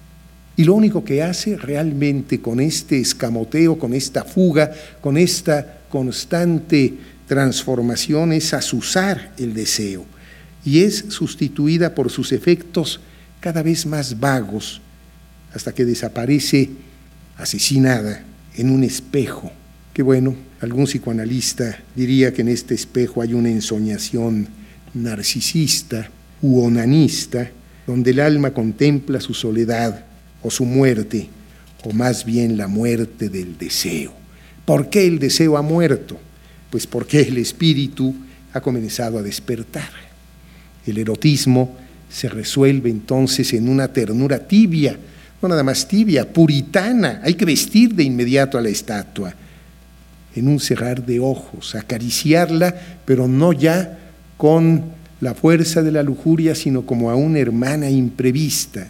Y 0.56 0.64
lo 0.64 0.74
único 0.74 1.04
que 1.04 1.22
hace 1.22 1.56
realmente 1.56 2.40
con 2.40 2.60
este 2.60 3.00
escamoteo, 3.00 3.78
con 3.78 3.94
esta 3.94 4.24
fuga, 4.24 4.72
con 5.00 5.16
esta 5.16 5.80
constante 5.88 6.94
transformación 7.26 8.32
es 8.32 8.54
asusar 8.54 9.32
el 9.38 9.54
deseo 9.54 10.04
y 10.64 10.80
es 10.80 11.04
sustituida 11.08 11.94
por 11.94 12.10
sus 12.10 12.32
efectos 12.32 13.00
cada 13.40 13.62
vez 13.62 13.86
más 13.86 14.18
vagos 14.18 14.80
hasta 15.54 15.72
que 15.72 15.84
desaparece 15.84 16.70
asesinada 17.36 18.24
en 18.56 18.70
un 18.70 18.82
espejo. 18.82 19.52
Que 19.92 20.02
bueno, 20.02 20.34
algún 20.60 20.86
psicoanalista 20.86 21.78
diría 21.94 22.32
que 22.32 22.42
en 22.42 22.48
este 22.48 22.74
espejo 22.74 23.22
hay 23.22 23.34
una 23.34 23.48
ensoñación 23.48 24.48
narcisista 24.94 26.10
u 26.42 26.60
onanista, 26.60 27.50
donde 27.86 28.10
el 28.10 28.20
alma 28.20 28.50
contempla 28.50 29.20
su 29.20 29.34
soledad 29.34 30.04
o 30.42 30.50
su 30.50 30.64
muerte, 30.64 31.28
o 31.84 31.92
más 31.92 32.24
bien 32.24 32.56
la 32.56 32.66
muerte 32.66 33.28
del 33.28 33.56
deseo. 33.56 34.12
¿Por 34.64 34.90
qué 34.90 35.06
el 35.06 35.18
deseo 35.18 35.56
ha 35.56 35.62
muerto? 35.62 36.18
Pues 36.70 36.86
porque 36.86 37.20
el 37.20 37.38
espíritu 37.38 38.14
ha 38.52 38.60
comenzado 38.60 39.18
a 39.18 39.22
despertar. 39.22 39.88
El 40.86 40.98
erotismo 40.98 41.76
se 42.10 42.28
resuelve 42.28 42.90
entonces 42.90 43.52
en 43.52 43.68
una 43.68 43.88
ternura 43.88 44.46
tibia, 44.46 44.98
no 45.40 45.48
nada 45.48 45.62
más 45.62 45.86
tibia, 45.86 46.32
puritana. 46.32 47.20
Hay 47.22 47.34
que 47.34 47.44
vestir 47.44 47.94
de 47.94 48.02
inmediato 48.02 48.58
a 48.58 48.62
la 48.62 48.68
estatua, 48.68 49.34
en 50.34 50.48
un 50.48 50.58
cerrar 50.58 51.04
de 51.04 51.20
ojos, 51.20 51.74
acariciarla, 51.74 52.74
pero 53.04 53.28
no 53.28 53.52
ya 53.52 53.98
con 54.36 54.95
la 55.20 55.34
fuerza 55.34 55.82
de 55.82 55.92
la 55.92 56.02
lujuria, 56.02 56.54
sino 56.54 56.82
como 56.82 57.10
a 57.10 57.16
una 57.16 57.38
hermana 57.38 57.90
imprevista. 57.90 58.88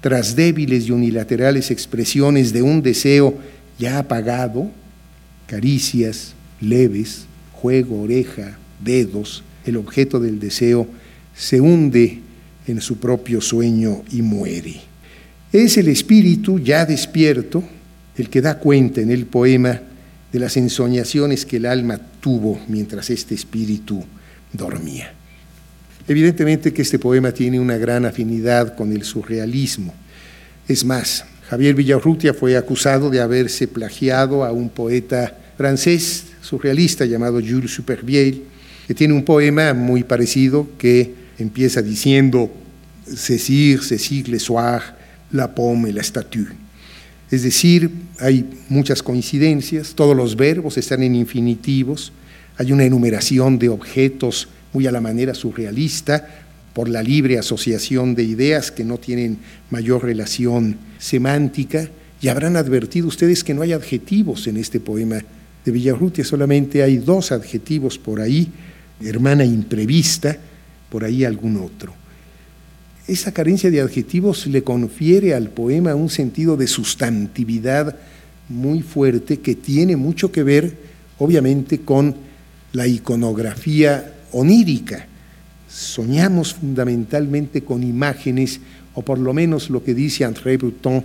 Tras 0.00 0.36
débiles 0.36 0.86
y 0.86 0.92
unilaterales 0.92 1.70
expresiones 1.70 2.52
de 2.52 2.62
un 2.62 2.82
deseo 2.82 3.38
ya 3.78 3.98
apagado, 3.98 4.70
caricias 5.46 6.34
leves, 6.60 7.26
juego, 7.52 8.02
oreja, 8.02 8.58
dedos, 8.82 9.42
el 9.66 9.76
objeto 9.76 10.20
del 10.20 10.38
deseo 10.38 10.86
se 11.34 11.60
hunde 11.60 12.20
en 12.66 12.80
su 12.80 12.98
propio 12.98 13.40
sueño 13.40 14.02
y 14.10 14.22
muere. 14.22 14.80
Es 15.52 15.76
el 15.76 15.88
espíritu 15.88 16.58
ya 16.58 16.84
despierto 16.84 17.62
el 18.16 18.28
que 18.28 18.40
da 18.40 18.58
cuenta 18.58 19.00
en 19.00 19.10
el 19.10 19.26
poema 19.26 19.80
de 20.32 20.38
las 20.38 20.56
ensoñaciones 20.56 21.46
que 21.46 21.58
el 21.58 21.66
alma 21.66 21.98
tuvo 22.20 22.60
mientras 22.68 23.10
este 23.10 23.34
espíritu 23.34 24.04
dormía. 24.52 25.12
Evidentemente 26.06 26.72
que 26.72 26.82
este 26.82 26.98
poema 26.98 27.32
tiene 27.32 27.58
una 27.58 27.78
gran 27.78 28.04
afinidad 28.04 28.76
con 28.76 28.92
el 28.92 29.04
surrealismo. 29.04 29.94
Es 30.68 30.84
más, 30.84 31.24
Javier 31.48 31.74
Villarrutia 31.74 32.34
fue 32.34 32.56
acusado 32.56 33.10
de 33.10 33.20
haberse 33.20 33.68
plagiado 33.68 34.44
a 34.44 34.52
un 34.52 34.68
poeta 34.68 35.36
francés 35.56 36.24
surrealista 36.42 37.04
llamado 37.04 37.40
Jules 37.40 37.72
Supervielle, 37.72 38.42
que 38.86 38.94
tiene 38.94 39.14
un 39.14 39.24
poema 39.24 39.72
muy 39.72 40.04
parecido 40.04 40.68
que 40.76 41.14
empieza 41.38 41.80
diciendo 41.80 42.50
Cécile, 43.06 43.82
Cécile 43.82 44.32
le 44.32 44.38
soir, 44.38 44.82
la 45.32 45.54
pomme, 45.54 45.92
la 45.92 46.02
statue. 46.02 46.48
Es 47.30 47.42
decir, 47.42 47.90
hay 48.20 48.48
muchas 48.68 49.02
coincidencias, 49.02 49.94
todos 49.94 50.16
los 50.16 50.36
verbos 50.36 50.76
están 50.76 51.02
en 51.02 51.14
infinitivos, 51.14 52.12
hay 52.56 52.72
una 52.72 52.84
enumeración 52.84 53.58
de 53.58 53.70
objetos 53.70 54.48
muy 54.74 54.86
a 54.86 54.92
la 54.92 55.00
manera 55.00 55.34
surrealista 55.34 56.28
por 56.74 56.88
la 56.88 57.02
libre 57.02 57.38
asociación 57.38 58.14
de 58.14 58.24
ideas 58.24 58.70
que 58.70 58.84
no 58.84 58.98
tienen 58.98 59.38
mayor 59.70 60.04
relación 60.04 60.76
semántica, 60.98 61.88
y 62.20 62.28
habrán 62.28 62.56
advertido 62.56 63.06
ustedes 63.06 63.44
que 63.44 63.54
no 63.54 63.62
hay 63.62 63.72
adjetivos 63.72 64.46
en 64.46 64.56
este 64.56 64.80
poema 64.80 65.22
de 65.64 65.72
Villarrutia, 65.72 66.24
solamente 66.24 66.82
hay 66.82 66.98
dos 66.98 67.32
adjetivos 67.32 67.98
por 67.98 68.20
ahí, 68.20 68.48
hermana 69.02 69.44
imprevista, 69.44 70.36
por 70.90 71.04
ahí 71.04 71.24
algún 71.24 71.58
otro. 71.58 71.94
Esa 73.06 73.32
carencia 73.32 73.70
de 73.70 73.80
adjetivos 73.80 74.46
le 74.46 74.64
confiere 74.64 75.34
al 75.34 75.50
poema 75.50 75.94
un 75.94 76.08
sentido 76.08 76.56
de 76.56 76.66
sustantividad 76.66 77.94
muy 78.48 78.80
fuerte 78.80 79.40
que 79.40 79.54
tiene 79.54 79.96
mucho 79.96 80.32
que 80.32 80.42
ver, 80.42 80.74
obviamente, 81.18 81.80
con 81.80 82.16
la 82.72 82.86
iconografía 82.86 84.14
onírica. 84.34 85.06
Soñamos 85.68 86.54
fundamentalmente 86.54 87.62
con 87.62 87.82
imágenes, 87.82 88.60
o 88.94 89.02
por 89.02 89.18
lo 89.18 89.32
menos 89.32 89.70
lo 89.70 89.82
que 89.82 89.94
dice 89.94 90.24
André 90.24 90.56
Breton 90.56 91.02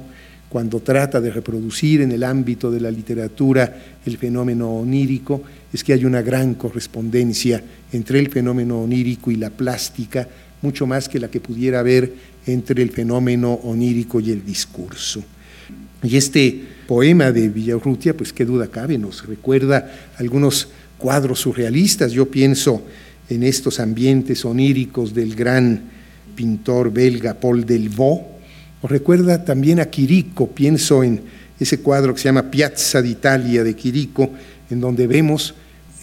cuando 0.49 0.79
trata 0.79 1.21
de 1.21 1.29
reproducir 1.29 2.01
en 2.01 2.11
el 2.11 2.23
ámbito 2.23 2.71
de 2.71 2.81
la 2.81 2.89
literatura 2.89 3.77
el 4.03 4.17
fenómeno 4.17 4.71
onírico, 4.71 5.43
es 5.71 5.83
que 5.83 5.93
hay 5.93 6.05
una 6.05 6.23
gran 6.23 6.55
correspondencia 6.55 7.63
entre 7.93 8.19
el 8.19 8.29
fenómeno 8.29 8.81
onírico 8.81 9.29
y 9.29 9.35
la 9.35 9.51
plástica, 9.51 10.27
mucho 10.63 10.87
más 10.87 11.07
que 11.07 11.19
la 11.19 11.29
que 11.29 11.39
pudiera 11.39 11.79
haber 11.79 12.11
entre 12.47 12.81
el 12.81 12.89
fenómeno 12.89 13.53
onírico 13.53 14.19
y 14.19 14.31
el 14.31 14.43
discurso. 14.43 15.23
Y 16.01 16.17
este 16.17 16.63
poema 16.87 17.31
de 17.31 17.49
Villarrutia, 17.49 18.17
pues 18.17 18.33
qué 18.33 18.43
duda 18.43 18.67
cabe, 18.67 18.97
nos 18.97 19.27
recuerda 19.27 19.91
algunos 20.17 20.69
cuadros 20.97 21.41
surrealistas. 21.41 22.11
Yo 22.11 22.25
pienso 22.29 22.81
en 23.29 23.43
estos 23.43 23.79
ambientes 23.79 24.43
oníricos 24.43 25.13
del 25.13 25.35
gran 25.35 25.81
pintor 26.35 26.91
belga 26.91 27.35
Paul 27.35 27.65
Delvaux. 27.65 28.23
Os 28.81 28.89
recuerda 28.89 29.43
también 29.43 29.79
a 29.79 29.85
Quirico, 29.85 30.49
pienso 30.49 31.03
en 31.03 31.21
ese 31.59 31.79
cuadro 31.79 32.13
que 32.13 32.21
se 32.21 32.29
llama 32.29 32.49
Piazza 32.49 33.01
d'Italia 33.01 33.63
de 33.63 33.75
Quirico, 33.75 34.29
en 34.69 34.79
donde 34.79 35.05
vemos 35.05 35.53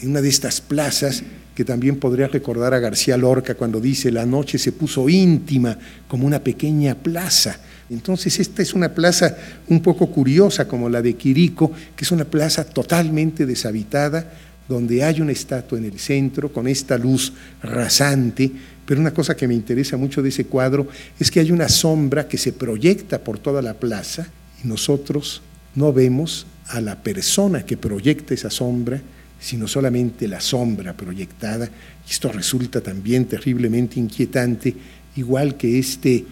una 0.03 0.21
de 0.21 0.29
estas 0.29 0.61
plazas 0.61 1.23
que 1.55 1.65
también 1.65 1.97
podría 1.97 2.29
recordar 2.29 2.75
a 2.75 2.79
García 2.79 3.17
Lorca 3.17 3.55
cuando 3.55 3.81
dice, 3.81 4.13
la 4.13 4.27
noche 4.27 4.59
se 4.59 4.73
puso 4.73 5.09
íntima 5.09 5.79
como 6.07 6.27
una 6.27 6.41
pequeña 6.41 6.95
plaza. 6.95 7.59
Entonces 7.89 8.39
esta 8.39 8.61
es 8.61 8.75
una 8.75 8.91
plaza 8.91 9.35
un 9.69 9.81
poco 9.81 10.09
curiosa 10.09 10.69
como 10.69 10.91
la 10.91 11.01
de 11.01 11.15
Quirico, 11.15 11.73
que 11.97 12.05
es 12.05 12.13
una 12.13 12.27
plaza 12.27 12.65
totalmente 12.65 13.47
deshabitada, 13.47 14.31
donde 14.69 15.05
hay 15.05 15.21
una 15.21 15.33
estatua 15.33 15.79
en 15.79 15.85
el 15.85 15.99
centro 15.99 16.53
con 16.53 16.67
esta 16.67 16.99
luz 16.99 17.33
rasante, 17.63 18.51
pero 18.85 19.01
una 19.01 19.13
cosa 19.13 19.37
que 19.37 19.49
me 19.49 19.55
interesa 19.55 19.97
mucho 19.97 20.23
de 20.23 20.29
ese 20.29 20.47
cuadro 20.47 20.89
es 21.19 21.31
que 21.31 21.41
hay 21.41 21.51
una 21.51 21.69
sombra 21.69 22.29
que 22.29 22.39
se 22.39 22.53
proyecta 22.53 23.19
por 23.19 23.39
toda 23.39 23.63
la 23.63 23.75
plaza 23.75 24.29
y 24.63 24.69
nosotros 24.69 25.43
no 25.75 25.93
vemos 25.93 26.47
a 26.69 26.81
la 26.81 27.03
persona 27.03 27.65
que 27.65 27.77
proyecta 27.77 28.35
esa 28.35 28.51
sombra, 28.51 29.01
sino 29.41 29.69
solamente 29.69 30.27
la 30.27 30.41
sombra 30.41 30.97
proyectada. 30.97 31.69
Esto 32.09 32.33
resulta 32.33 32.81
también 32.81 33.27
terriblemente 33.27 34.01
inquietante, 34.01 34.75
igual 35.17 35.57
que 35.57 35.79
este 35.79 36.25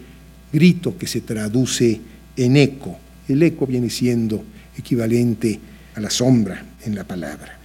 grito 0.53 0.97
que 0.97 1.07
se 1.07 1.21
traduce 1.21 2.01
en 2.37 2.57
eco. 2.57 2.99
El 3.29 3.43
eco 3.43 3.67
viene 3.67 3.91
siendo 3.91 4.43
equivalente 4.77 5.59
a 5.95 6.01
la 6.01 6.11
sombra 6.11 6.65
en 6.85 6.95
la 6.95 7.05
palabra. 7.05 7.64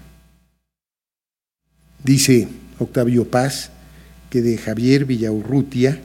Dice 2.04 2.48
Octavio 2.80 3.30
Paz 3.30 3.72
que 4.30 4.42
de 4.42 4.58
Javier 4.58 5.06
Villaurrutia 5.06 6.00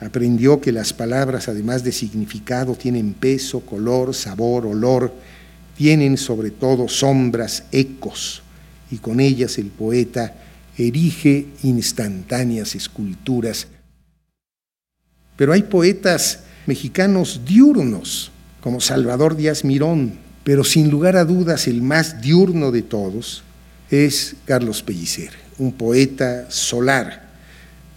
aprendió 0.00 0.60
que 0.60 0.72
las 0.72 0.92
palabras, 0.92 1.48
además 1.48 1.84
de 1.84 1.92
significado, 1.92 2.74
tienen 2.74 3.14
peso, 3.14 3.60
color, 3.60 4.14
sabor, 4.14 4.66
olor, 4.66 5.12
tienen 5.76 6.16
sobre 6.16 6.50
todo 6.50 6.88
sombras, 6.88 7.64
ecos, 7.72 8.42
y 8.90 8.98
con 8.98 9.20
ellas 9.20 9.58
el 9.58 9.66
poeta 9.66 10.34
erige 10.76 11.46
instantáneas 11.62 12.74
esculturas. 12.74 13.68
Pero 15.36 15.52
hay 15.52 15.62
poetas 15.62 16.40
mexicanos 16.66 17.40
diurnos, 17.44 18.30
como 18.60 18.80
Salvador 18.80 19.36
Díaz 19.36 19.64
Mirón, 19.64 20.18
pero 20.44 20.64
sin 20.64 20.90
lugar 20.90 21.16
a 21.16 21.24
dudas 21.24 21.66
el 21.66 21.82
más 21.82 22.20
diurno 22.20 22.70
de 22.70 22.82
todos 22.82 23.42
es 23.90 24.36
Carlos 24.44 24.82
Pellicer, 24.82 25.30
un 25.60 25.72
poeta 25.72 26.50
solar. 26.50 27.28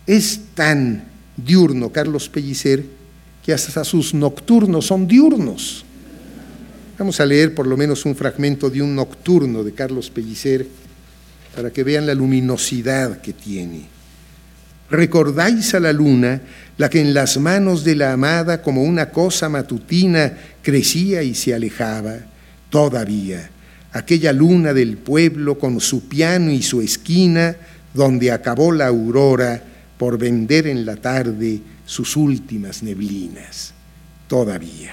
Es 0.06 0.40
tan 0.54 1.06
diurno 1.38 1.90
Carlos 1.90 2.30
Pellicer 2.30 2.84
que 3.44 3.54
hasta 3.54 3.84
sus 3.84 4.14
nocturnos 4.14 4.86
son 4.86 5.08
diurnos. 5.08 5.86
Vamos 7.00 7.20
a 7.20 7.26
leer 7.26 7.56
por 7.56 7.66
lo 7.66 7.76
menos 7.76 8.06
un 8.06 8.16
fragmento 8.16 8.70
de 8.70 8.82
un 8.82 8.96
nocturno 8.96 9.64
de 9.64 9.74
Carlos 9.74 10.10
Pellicer 10.10 10.68
para 11.56 11.72
que 11.72 11.84
vean 11.84 12.06
la 12.06 12.14
luminosidad 12.14 13.22
que 13.22 13.34
tiene. 13.34 13.88
¿Recordáis 14.90 15.74
a 15.74 15.80
la 15.80 15.94
luna, 15.94 16.42
la 16.78 16.90
que 16.90 17.02
en 17.02 17.14
las 17.14 17.38
manos 17.38 17.84
de 17.84 17.96
la 17.96 18.14
amada 18.14 18.62
como 18.62 18.84
una 18.84 19.10
cosa 19.10 19.50
matutina 19.50 20.38
crecía 20.62 21.24
y 21.24 21.34
se 21.34 21.54
alejaba? 21.54 22.18
Todavía, 22.70 23.50
aquella 23.94 24.34
luna 24.34 24.74
del 24.74 24.98
pueblo 24.98 25.58
con 25.58 25.80
su 25.80 26.08
piano 26.08 26.52
y 26.52 26.62
su 26.62 26.82
esquina, 26.82 27.56
donde 27.94 28.32
acabó 28.32 28.72
la 28.72 28.88
aurora 28.88 29.62
por 29.98 30.18
vender 30.18 30.68
en 30.68 30.86
la 30.86 30.96
tarde 30.96 31.62
sus 31.86 32.18
últimas 32.18 32.82
neblinas. 32.84 33.74
Todavía. 34.28 34.92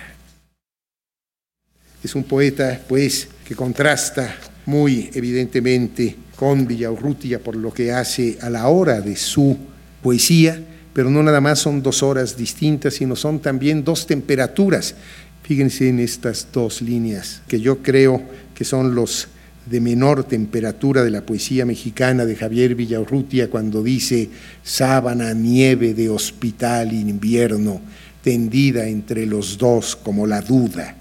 Es 2.05 2.15
un 2.15 2.25
poeta, 2.25 2.81
pues, 2.89 3.29
que 3.45 3.55
contrasta 3.55 4.37
muy 4.67 5.11
evidentemente 5.15 6.17
con 6.37 6.67
Villaurrutia 6.67 7.39
por 7.39 7.57
lo 7.57 7.73
que 7.73 7.93
hace 7.93 8.39
a 8.41 8.49
la 8.49 8.69
hora 8.69 9.01
de 9.01 9.17
su 9.17 9.57
poesía, 10.03 10.63
pero 10.93 11.11
no 11.11 11.23
nada 11.23 11.41
más 11.41 11.59
son 11.59 11.83
dos 11.83 12.03
horas 12.03 12.37
distintas, 12.37 12.95
sino 12.95 13.17
son 13.17 13.41
también 13.41 13.85
dos 13.85 14.07
temperaturas. 14.07 14.95
Fíjense 15.43 15.89
en 15.89 16.01
estas 16.01 16.47
dos 16.53 16.81
líneas, 16.83 17.43
que 17.49 17.61
yo 17.61 17.83
creo 17.83 18.23
que 18.61 18.67
son 18.67 18.95
los 18.95 19.29
de 19.65 19.81
menor 19.81 20.25
temperatura 20.25 21.03
de 21.03 21.11
la 21.11 21.25
poesía 21.25 21.65
mexicana 21.65 22.27
de 22.27 22.37
Javier 22.37 22.75
Villaurrutia 22.75 23.49
cuando 23.49 23.83
dice 23.83 24.29
sábana, 24.63 25.33
nieve 25.33 25.95
de 25.95 26.11
hospital 26.11 26.93
invierno, 26.93 27.81
tendida 28.23 28.87
entre 28.87 29.25
los 29.25 29.57
dos 29.57 29.97
como 29.97 30.27
la 30.27 30.43
duda 30.43 30.95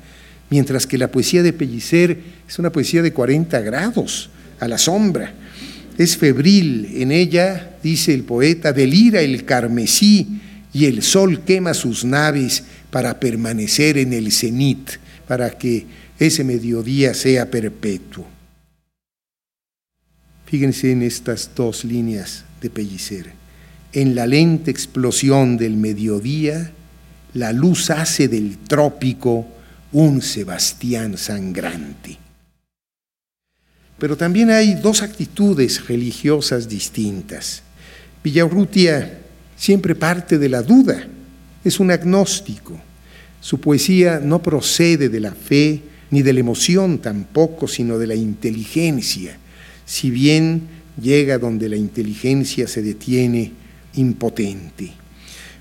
mientras 0.50 0.88
que 0.88 0.98
la 0.98 1.12
poesía 1.12 1.44
de 1.44 1.54
Pellicer 1.54 2.18
es 2.48 2.60
una 2.60 2.72
poesía 2.72 3.02
de 3.02 3.14
40 3.14 3.60
grados, 3.60 4.30
a 4.60 4.68
la 4.68 4.78
sombra. 4.78 5.34
Es 5.98 6.18
febril, 6.18 6.90
en 6.96 7.12
ella, 7.12 7.78
dice 7.84 8.14
el 8.14 8.24
poeta, 8.24 8.74
delira 8.74 9.22
el 9.22 9.46
carmesí 9.46 10.40
y 10.74 10.86
el 10.86 11.02
sol 11.02 11.42
quema 11.46 11.74
sus 11.74 12.06
naves 12.06 12.64
para 12.90 13.20
permanecer 13.20 13.98
en 13.98 14.14
el 14.14 14.32
cenit, 14.32 14.92
para 15.28 15.52
que 15.52 15.86
ese 16.20 16.44
mediodía 16.44 17.14
sea 17.14 17.50
perpetuo. 17.50 18.26
Fíjense 20.46 20.92
en 20.92 21.04
estas 21.04 21.52
dos 21.56 21.86
líneas 21.86 22.44
de 22.62 22.70
Pellicer. 22.70 23.32
En 23.94 24.16
la 24.16 24.28
lenta 24.28 24.70
explosión 24.70 25.58
del 25.58 25.78
mediodía, 25.78 26.72
la 27.34 27.54
luz 27.54 27.90
hace 27.90 28.28
del 28.28 28.58
trópico 28.58 29.48
un 29.92 30.22
Sebastián 30.22 31.18
sangrante. 31.18 32.18
Pero 33.98 34.18
también 34.18 34.50
hay 34.50 34.76
dos 34.76 35.02
actitudes 35.02 35.88
religiosas 35.88 36.68
distintas. 36.68 37.64
Villaurrutia 38.24 39.20
siempre 39.56 39.94
parte 39.94 40.38
de 40.38 40.50
la 40.50 40.62
duda, 40.62 41.08
es 41.64 41.80
un 41.80 41.92
agnóstico. 41.92 42.80
Su 43.42 43.60
poesía 43.60 44.20
no 44.20 44.42
procede 44.42 45.10
de 45.10 45.20
la 45.20 45.34
fe 45.34 45.82
ni 46.12 46.22
de 46.22 46.34
la 46.34 46.40
emoción 46.40 47.00
tampoco, 47.00 47.68
sino 47.68 47.98
de 47.98 48.08
la 48.08 48.16
inteligencia, 48.16 49.38
si 49.86 50.10
bien 50.10 50.62
llega 51.02 51.38
donde 51.38 51.70
la 51.70 51.76
inteligencia 51.76 52.68
se 52.68 52.82
detiene 52.82 53.52
impotente. 53.96 54.92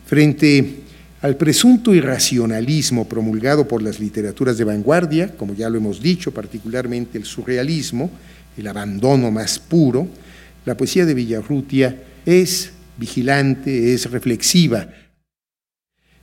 Frente 0.07 0.83
al 1.21 1.37
presunto 1.37 1.95
irracionalismo 1.95 3.09
promulgado 3.09 3.67
por 3.67 3.83
las 3.83 4.01
literaturas 4.01 4.57
de 4.57 4.65
vanguardia, 4.65 5.37
como 5.37 5.55
ya 5.55 5.69
lo 5.69 5.79
hemos 5.79 6.01
dicho, 6.01 6.33
particularmente 6.33 7.19
el 7.19 7.25
surrealismo, 7.25 8.11
el 8.57 8.67
abandono 8.67 9.31
más 9.31 9.59
puro, 9.59 10.09
la 10.65 10.77
poesía 10.77 11.07
de 11.07 11.15
Villarrutia 11.15 12.03
es 12.25 12.73
vigilante, 12.97 13.95
es 13.95 14.11
reflexiva. 14.11 14.89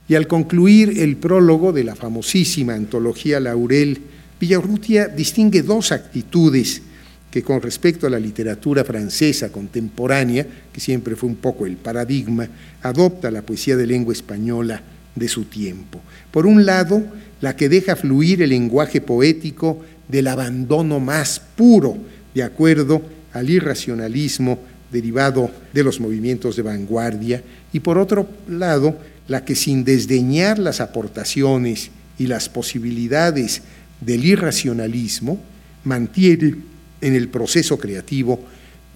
Y 0.08 0.14
al 0.14 0.26
concluir 0.26 1.00
el 1.00 1.16
prólogo 1.16 1.72
de 1.72 1.84
la 1.84 1.96
famosísima 1.96 2.74
antología 2.74 3.40
Laurel, 3.40 4.00
Villarrutia 4.38 5.08
distingue 5.08 5.62
dos 5.62 5.92
actitudes 5.92 6.82
que 7.30 7.42
con 7.42 7.60
respecto 7.60 8.06
a 8.06 8.10
la 8.10 8.18
literatura 8.18 8.84
francesa 8.84 9.50
contemporánea, 9.50 10.46
que 10.72 10.80
siempre 10.80 11.16
fue 11.16 11.28
un 11.28 11.36
poco 11.36 11.66
el 11.66 11.76
paradigma, 11.76 12.48
adopta 12.82 13.30
la 13.30 13.42
poesía 13.42 13.76
de 13.76 13.86
lengua 13.86 14.12
española 14.12 14.82
de 15.14 15.28
su 15.28 15.44
tiempo. 15.44 16.00
Por 16.30 16.46
un 16.46 16.64
lado, 16.64 17.02
la 17.40 17.56
que 17.56 17.68
deja 17.68 17.96
fluir 17.96 18.42
el 18.42 18.50
lenguaje 18.50 19.00
poético 19.00 19.82
del 20.08 20.28
abandono 20.28 21.00
más 21.00 21.40
puro, 21.56 21.98
de 22.34 22.42
acuerdo 22.42 23.02
al 23.32 23.50
irracionalismo 23.50 24.58
derivado 24.90 25.50
de 25.72 25.82
los 25.82 26.00
movimientos 26.00 26.56
de 26.56 26.62
vanguardia, 26.62 27.42
y 27.72 27.80
por 27.80 27.98
otro 27.98 28.28
lado, 28.48 28.98
la 29.28 29.44
que 29.44 29.56
sin 29.56 29.84
desdeñar 29.84 30.58
las 30.58 30.80
aportaciones 30.80 31.90
y 32.18 32.28
las 32.28 32.48
posibilidades 32.48 33.62
del 34.00 34.24
irracionalismo, 34.24 35.40
mantiene 35.84 36.56
en 37.00 37.14
el 37.14 37.28
proceso 37.28 37.78
creativo 37.78 38.44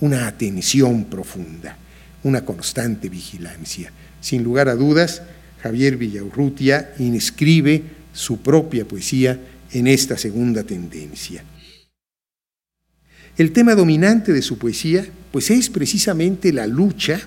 una 0.00 0.26
atención 0.26 1.04
profunda, 1.04 1.76
una 2.22 2.44
constante 2.44 3.08
vigilancia. 3.08 3.92
Sin 4.20 4.42
lugar 4.42 4.68
a 4.68 4.74
dudas, 4.74 5.22
Javier 5.62 5.96
Villaurrutia 5.96 6.94
inscribe 6.98 7.82
su 8.12 8.38
propia 8.38 8.86
poesía 8.86 9.38
en 9.72 9.86
esta 9.86 10.16
segunda 10.16 10.64
tendencia. 10.64 11.44
El 13.36 13.52
tema 13.52 13.74
dominante 13.74 14.32
de 14.32 14.42
su 14.42 14.58
poesía, 14.58 15.06
pues 15.30 15.50
es 15.50 15.70
precisamente 15.70 16.52
la 16.52 16.66
lucha 16.66 17.20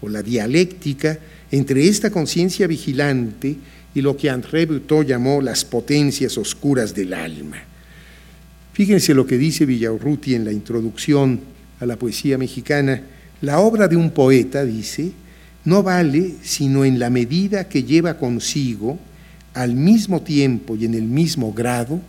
o 0.00 0.08
la 0.08 0.22
dialéctica 0.22 1.18
entre 1.50 1.88
esta 1.88 2.10
conciencia 2.10 2.66
vigilante 2.66 3.56
y 3.94 4.00
lo 4.00 4.16
que 4.16 4.30
André 4.30 4.66
Buteau 4.66 5.02
llamó 5.02 5.40
las 5.40 5.64
potencias 5.64 6.38
oscuras 6.38 6.94
del 6.94 7.12
alma. 7.12 7.58
Fíjense 8.72 9.14
lo 9.14 9.26
que 9.26 9.36
dice 9.36 9.66
Villaurruti 9.66 10.34
en 10.34 10.44
la 10.44 10.52
introducción 10.52 11.40
a 11.80 11.86
la 11.86 11.96
poesía 11.96 12.38
mexicana. 12.38 13.02
La 13.40 13.60
obra 13.60 13.88
de 13.88 13.96
un 13.96 14.10
poeta, 14.10 14.64
dice, 14.64 15.12
no 15.64 15.82
vale 15.82 16.34
sino 16.42 16.84
en 16.84 16.98
la 16.98 17.10
medida 17.10 17.68
que 17.68 17.82
lleva 17.82 18.16
consigo, 18.16 18.98
al 19.54 19.74
mismo 19.74 20.22
tiempo 20.22 20.76
y 20.76 20.84
en 20.84 20.94
el 20.94 21.02
mismo 21.02 21.52
grado, 21.52 22.00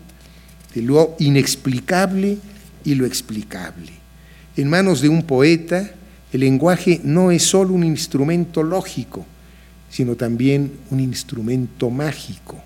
de 0.75 0.81
lo 0.81 1.15
inexplicable 1.19 2.37
y 2.85 2.95
lo 2.95 3.05
explicable. 3.05 3.91
En 4.55 4.69
manos 4.69 5.01
de 5.01 5.09
un 5.09 5.23
poeta, 5.23 5.91
el 6.31 6.41
lenguaje 6.41 7.01
no 7.03 7.31
es 7.31 7.43
solo 7.43 7.73
un 7.73 7.83
instrumento 7.83 8.63
lógico, 8.63 9.25
sino 9.91 10.15
también 10.15 10.71
un 10.89 11.01
instrumento 11.01 11.89
mágico. 11.89 12.57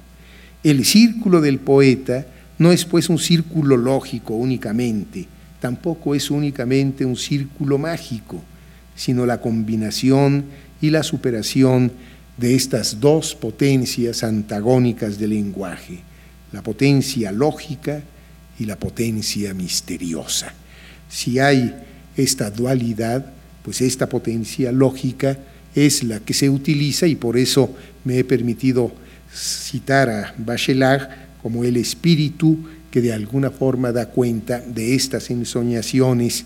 El 0.63 0.85
círculo 0.85 1.41
del 1.41 1.59
poeta 1.59 2.25
no 2.59 2.71
es 2.71 2.85
pues 2.85 3.09
un 3.09 3.17
círculo 3.17 3.75
lógico 3.75 4.35
únicamente, 4.35 5.27
tampoco 5.59 6.15
es 6.15 6.29
únicamente 6.29 7.03
un 7.03 7.17
círculo 7.17 7.77
mágico, 7.77 8.41
sino 8.95 9.25
la 9.25 9.41
combinación 9.41 10.45
y 10.79 10.91
la 10.91 11.03
superación 11.03 11.91
de 12.37 12.55
estas 12.55 12.99
dos 12.99 13.33
potencias 13.33 14.23
antagónicas 14.23 15.17
del 15.17 15.31
lenguaje, 15.31 15.99
la 16.51 16.61
potencia 16.61 17.31
lógica 17.31 18.03
y 18.59 18.65
la 18.65 18.77
potencia 18.77 19.53
misteriosa. 19.53 20.53
Si 21.09 21.39
hay 21.39 21.75
esta 22.15 22.51
dualidad, 22.51 23.33
pues 23.63 23.81
esta 23.81 24.07
potencia 24.07 24.71
lógica 24.71 25.37
es 25.75 26.03
la 26.03 26.21
que 26.21 26.33
se 26.33 26.49
utiliza 26.49 27.05
y 27.05 27.15
por 27.15 27.37
eso 27.37 27.75
me 28.05 28.17
he 28.17 28.23
permitido 28.23 28.93
citar 29.33 30.09
a 30.09 30.33
Bachelard 30.37 31.09
como 31.41 31.63
el 31.63 31.77
espíritu 31.77 32.57
que 32.89 33.01
de 33.01 33.11
alguna 33.11 33.51
forma 33.51 33.91
da 33.91 34.07
cuenta 34.07 34.61
de 34.61 34.95
estas 34.95 35.29
ensoñaciones 35.29 36.45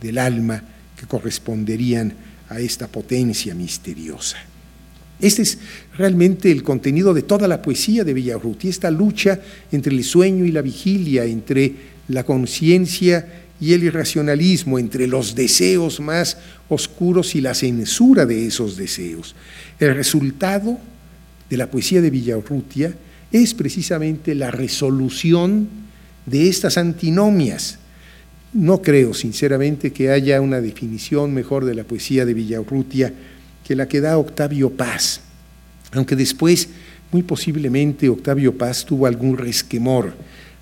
del 0.00 0.18
alma 0.18 0.62
que 0.98 1.06
corresponderían 1.06 2.12
a 2.48 2.58
esta 2.60 2.88
potencia 2.88 3.54
misteriosa. 3.54 4.36
Este 5.20 5.42
es 5.42 5.58
realmente 5.96 6.50
el 6.50 6.64
contenido 6.64 7.14
de 7.14 7.22
toda 7.22 7.46
la 7.46 7.62
poesía 7.62 8.02
de 8.02 8.12
Villarruti, 8.12 8.68
esta 8.68 8.90
lucha 8.90 9.40
entre 9.70 9.94
el 9.94 10.02
sueño 10.02 10.44
y 10.44 10.50
la 10.50 10.62
vigilia, 10.62 11.24
entre 11.24 11.72
la 12.08 12.24
conciencia 12.24 13.43
y 13.60 13.72
el 13.72 13.84
irracionalismo, 13.84 14.78
entre 14.78 15.06
los 15.06 15.34
deseos 15.34 16.00
más 16.00 16.36
oscuros 16.68 17.34
y 17.34 17.40
la 17.40 17.54
censura 17.54 18.26
de 18.26 18.46
esos 18.46 18.76
deseos. 18.76 19.34
El 19.78 19.94
resultado 19.94 20.78
de 21.48 21.56
la 21.56 21.70
poesía 21.70 22.00
de 22.00 22.10
Villarrutia 22.10 22.94
es 23.32 23.54
precisamente 23.54 24.34
la 24.34 24.50
resolución 24.50 25.68
de 26.26 26.48
estas 26.48 26.78
antinomias. 26.78 27.78
No 28.52 28.82
creo, 28.82 29.14
sinceramente, 29.14 29.92
que 29.92 30.10
haya 30.10 30.40
una 30.40 30.60
definición 30.60 31.34
mejor 31.34 31.64
de 31.64 31.74
la 31.74 31.84
poesía 31.84 32.24
de 32.24 32.34
Villaurrutia 32.34 33.12
que 33.64 33.74
la 33.74 33.88
que 33.88 34.00
da 34.00 34.18
Octavio 34.18 34.70
Paz, 34.70 35.20
aunque 35.92 36.16
después, 36.16 36.68
muy 37.10 37.22
posiblemente, 37.22 38.08
Octavio 38.08 38.56
Paz 38.56 38.84
tuvo 38.84 39.06
algún 39.06 39.38
resquemor. 39.38 40.14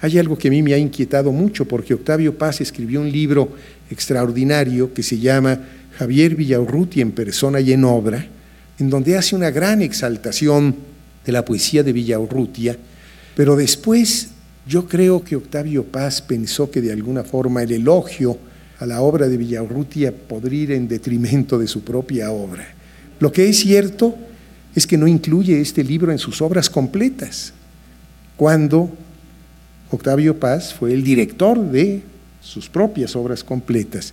Hay 0.03 0.19
algo 0.19 0.37
que 0.37 0.49
a 0.49 0.51
mí 0.51 0.63
me 0.63 0.75
ha 0.75 0.79
inquietado 0.79 1.31
mucho, 1.31 1.65
porque 1.65 1.95
Octavio 1.95 2.37
Paz 2.37 2.61
escribió 2.61 3.01
un 3.01 3.11
libro 3.11 3.53
extraordinario 3.89 4.93
que 4.93 5.05
se 5.05 5.21
llama 5.21 5.61
Javier 5.97 6.35
Villaurrutia 6.35 7.03
en 7.03 7.13
persona 7.13 7.61
y 7.61 7.73
en 7.73 7.85
obra, 7.85 8.27
en 8.81 8.91
donde 8.91 9.17
hace 9.17 9.37
una 9.37 9.53
gran 9.53 9.81
exaltación 9.81 10.75
de 11.25 11.31
la 11.31 11.45
poesía 11.45 11.85
de 11.85 11.93
Villaurrutia, 11.93 12.77
pero 13.37 13.55
después 13.55 14.31
yo 14.67 14.89
creo 14.89 15.23
que 15.23 15.37
Octavio 15.37 15.85
Paz 15.85 16.21
pensó 16.21 16.69
que 16.69 16.81
de 16.81 16.93
alguna 16.93 17.23
forma 17.23 17.63
el 17.63 17.71
elogio 17.71 18.37
a 18.81 18.87
la 18.87 19.03
obra 19.03 19.29
de 19.29 19.37
Villaurrutia 19.37 20.13
podrir 20.13 20.73
en 20.73 20.89
detrimento 20.89 21.61
de 21.61 21.69
su 21.69 21.83
propia 21.83 22.33
obra. 22.33 22.67
Lo 23.21 23.31
que 23.31 23.49
es 23.49 23.61
cierto 23.61 24.17
es 24.75 24.85
que 24.85 24.99
no 24.99 25.07
incluye 25.07 25.61
este 25.61 25.85
libro 25.85 26.11
en 26.11 26.19
sus 26.19 26.43
obras 26.43 26.69
completas, 26.69 27.53
cuando 28.37 28.91
Octavio 29.93 30.41
Paz 30.41 30.75
fue 30.75 30.93
el 30.93 31.05
director 31.05 31.61
de 31.61 32.03
sus 32.41 32.69
propias 32.69 33.15
obras 33.15 33.45
completas. 33.45 34.13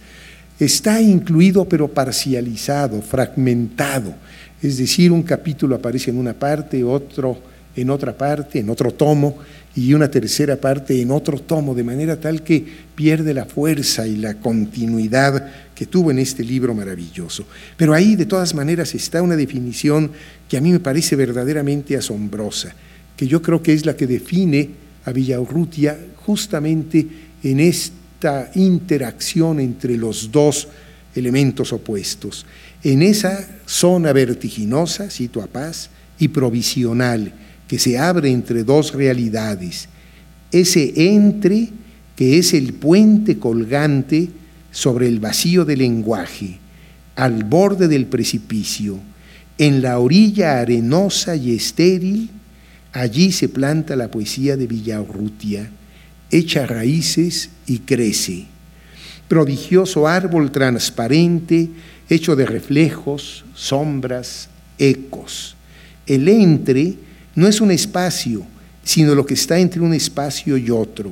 Está 0.59 1.01
incluido 1.01 1.65
pero 1.65 1.87
parcializado, 1.87 3.01
fragmentado, 3.01 4.13
es 4.61 4.77
decir, 4.77 5.11
un 5.11 5.23
capítulo 5.23 5.75
aparece 5.75 6.11
en 6.11 6.17
una 6.17 6.33
parte, 6.33 6.83
otro 6.83 7.39
en 7.75 7.89
otra 7.89 8.17
parte, 8.17 8.59
en 8.59 8.69
otro 8.69 8.91
tomo, 8.91 9.37
y 9.75 9.93
una 9.93 10.09
tercera 10.11 10.57
parte 10.57 10.99
en 11.01 11.11
otro 11.11 11.39
tomo, 11.39 11.73
de 11.73 11.83
manera 11.83 12.19
tal 12.19 12.43
que 12.43 12.65
pierde 12.95 13.33
la 13.33 13.45
fuerza 13.45 14.05
y 14.05 14.17
la 14.17 14.33
continuidad 14.33 15.49
que 15.73 15.85
tuvo 15.85 16.11
en 16.11 16.19
este 16.19 16.43
libro 16.43 16.73
maravilloso. 16.73 17.45
Pero 17.77 17.93
ahí, 17.93 18.15
de 18.15 18.25
todas 18.25 18.53
maneras, 18.53 18.95
está 18.95 19.21
una 19.21 19.37
definición 19.37 20.11
que 20.49 20.57
a 20.57 20.61
mí 20.61 20.71
me 20.71 20.79
parece 20.79 21.15
verdaderamente 21.15 21.95
asombrosa, 21.95 22.73
que 23.15 23.27
yo 23.27 23.41
creo 23.41 23.61
que 23.61 23.73
es 23.73 23.85
la 23.85 23.95
que 23.95 24.07
define 24.07 24.71
a 25.09 25.13
Villaurrutia 25.13 25.97
justamente 26.25 27.07
en 27.43 27.59
esta 27.59 28.51
interacción 28.55 29.59
entre 29.59 29.97
los 29.97 30.31
dos 30.31 30.67
elementos 31.15 31.73
opuestos. 31.73 32.45
En 32.83 33.01
esa 33.01 33.47
zona 33.65 34.13
vertiginosa, 34.13 35.09
cito 35.09 35.41
a 35.41 35.47
Paz, 35.47 35.89
y 36.19 36.29
provisional, 36.29 37.33
que 37.67 37.79
se 37.79 37.97
abre 37.97 38.31
entre 38.31 38.63
dos 38.63 38.93
realidades, 38.93 39.89
ese 40.51 40.93
entre 41.13 41.69
que 42.15 42.37
es 42.37 42.53
el 42.53 42.73
puente 42.73 43.37
colgante 43.37 44.29
sobre 44.71 45.07
el 45.07 45.19
vacío 45.19 45.65
del 45.65 45.79
lenguaje, 45.79 46.57
al 47.15 47.43
borde 47.43 47.87
del 47.87 48.05
precipicio, 48.07 48.99
en 49.57 49.81
la 49.81 49.99
orilla 49.99 50.59
arenosa 50.59 51.35
y 51.35 51.55
estéril, 51.55 52.29
allí 52.93 53.31
se 53.31 53.49
planta 53.49 53.95
la 53.95 54.09
poesía 54.09 54.57
de 54.57 54.67
Villaurrutia, 54.67 55.69
echa 56.31 56.65
raíces 56.65 57.49
y 57.67 57.79
crece. 57.79 58.45
Prodigioso 59.27 60.07
árbol 60.07 60.51
transparente, 60.51 61.69
hecho 62.09 62.35
de 62.35 62.45
reflejos, 62.45 63.45
sombras, 63.53 64.49
ecos. 64.77 65.55
El 66.07 66.27
entre 66.27 66.95
no 67.35 67.47
es 67.47 67.61
un 67.61 67.71
espacio, 67.71 68.45
sino 68.83 69.13
lo 69.13 69.25
que 69.25 69.35
está 69.35 69.59
entre 69.59 69.81
un 69.81 69.93
espacio 69.93 70.57
y 70.57 70.71
otro. 70.71 71.11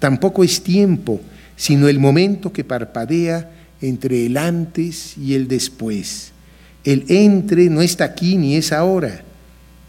Tampoco 0.00 0.42
es 0.42 0.62
tiempo, 0.62 1.20
sino 1.56 1.88
el 1.88 2.00
momento 2.00 2.52
que 2.52 2.64
parpadea 2.64 3.50
entre 3.80 4.26
el 4.26 4.36
antes 4.36 5.16
y 5.16 5.34
el 5.34 5.46
después. 5.46 6.32
El 6.82 7.04
entre 7.08 7.70
no 7.70 7.82
está 7.82 8.04
aquí 8.04 8.36
ni 8.36 8.56
es 8.56 8.72
ahora. 8.72 9.22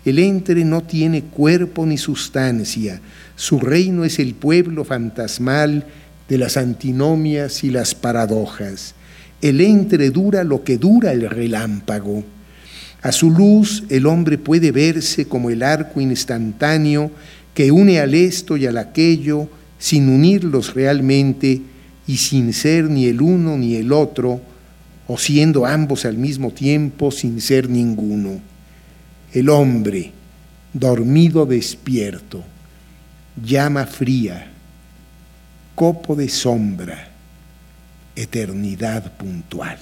El 0.05 0.19
entre 0.19 0.63
no 0.63 0.83
tiene 0.83 1.23
cuerpo 1.23 1.85
ni 1.85 1.97
sustancia. 1.97 3.01
Su 3.35 3.59
reino 3.59 4.05
es 4.05 4.19
el 4.19 4.35
pueblo 4.35 4.85
fantasmal 4.85 5.85
de 6.29 6.37
las 6.37 6.57
antinomias 6.57 7.63
y 7.63 7.71
las 7.71 7.95
paradojas. 7.95 8.93
El 9.41 9.61
entre 9.61 10.11
dura 10.11 10.43
lo 10.43 10.63
que 10.63 10.77
dura 10.77 11.11
el 11.11 11.27
relámpago. 11.27 12.23
A 13.01 13.11
su 13.11 13.31
luz 13.31 13.83
el 13.89 14.05
hombre 14.05 14.37
puede 14.37 14.71
verse 14.71 15.25
como 15.25 15.49
el 15.49 15.63
arco 15.63 15.99
instantáneo 15.99 17.11
que 17.55 17.71
une 17.71 17.99
al 17.99 18.13
esto 18.13 18.57
y 18.57 18.67
al 18.67 18.77
aquello 18.77 19.49
sin 19.79 20.09
unirlos 20.09 20.73
realmente 20.73 21.61
y 22.07 22.17
sin 22.17 22.53
ser 22.53 22.85
ni 22.85 23.05
el 23.05 23.21
uno 23.21 23.57
ni 23.57 23.75
el 23.75 23.91
otro, 23.91 24.41
o 25.07 25.17
siendo 25.17 25.65
ambos 25.65 26.05
al 26.05 26.17
mismo 26.17 26.51
tiempo 26.51 27.11
sin 27.11 27.41
ser 27.41 27.69
ninguno. 27.69 28.41
El 29.35 29.49
hombre, 29.49 30.13
dormido 30.71 31.45
despierto, 31.45 32.41
llama 33.35 33.85
fría, 33.85 34.47
copo 35.75 36.15
de 36.15 36.29
sombra, 36.29 37.09
eternidad 38.15 39.11
puntual. 39.17 39.77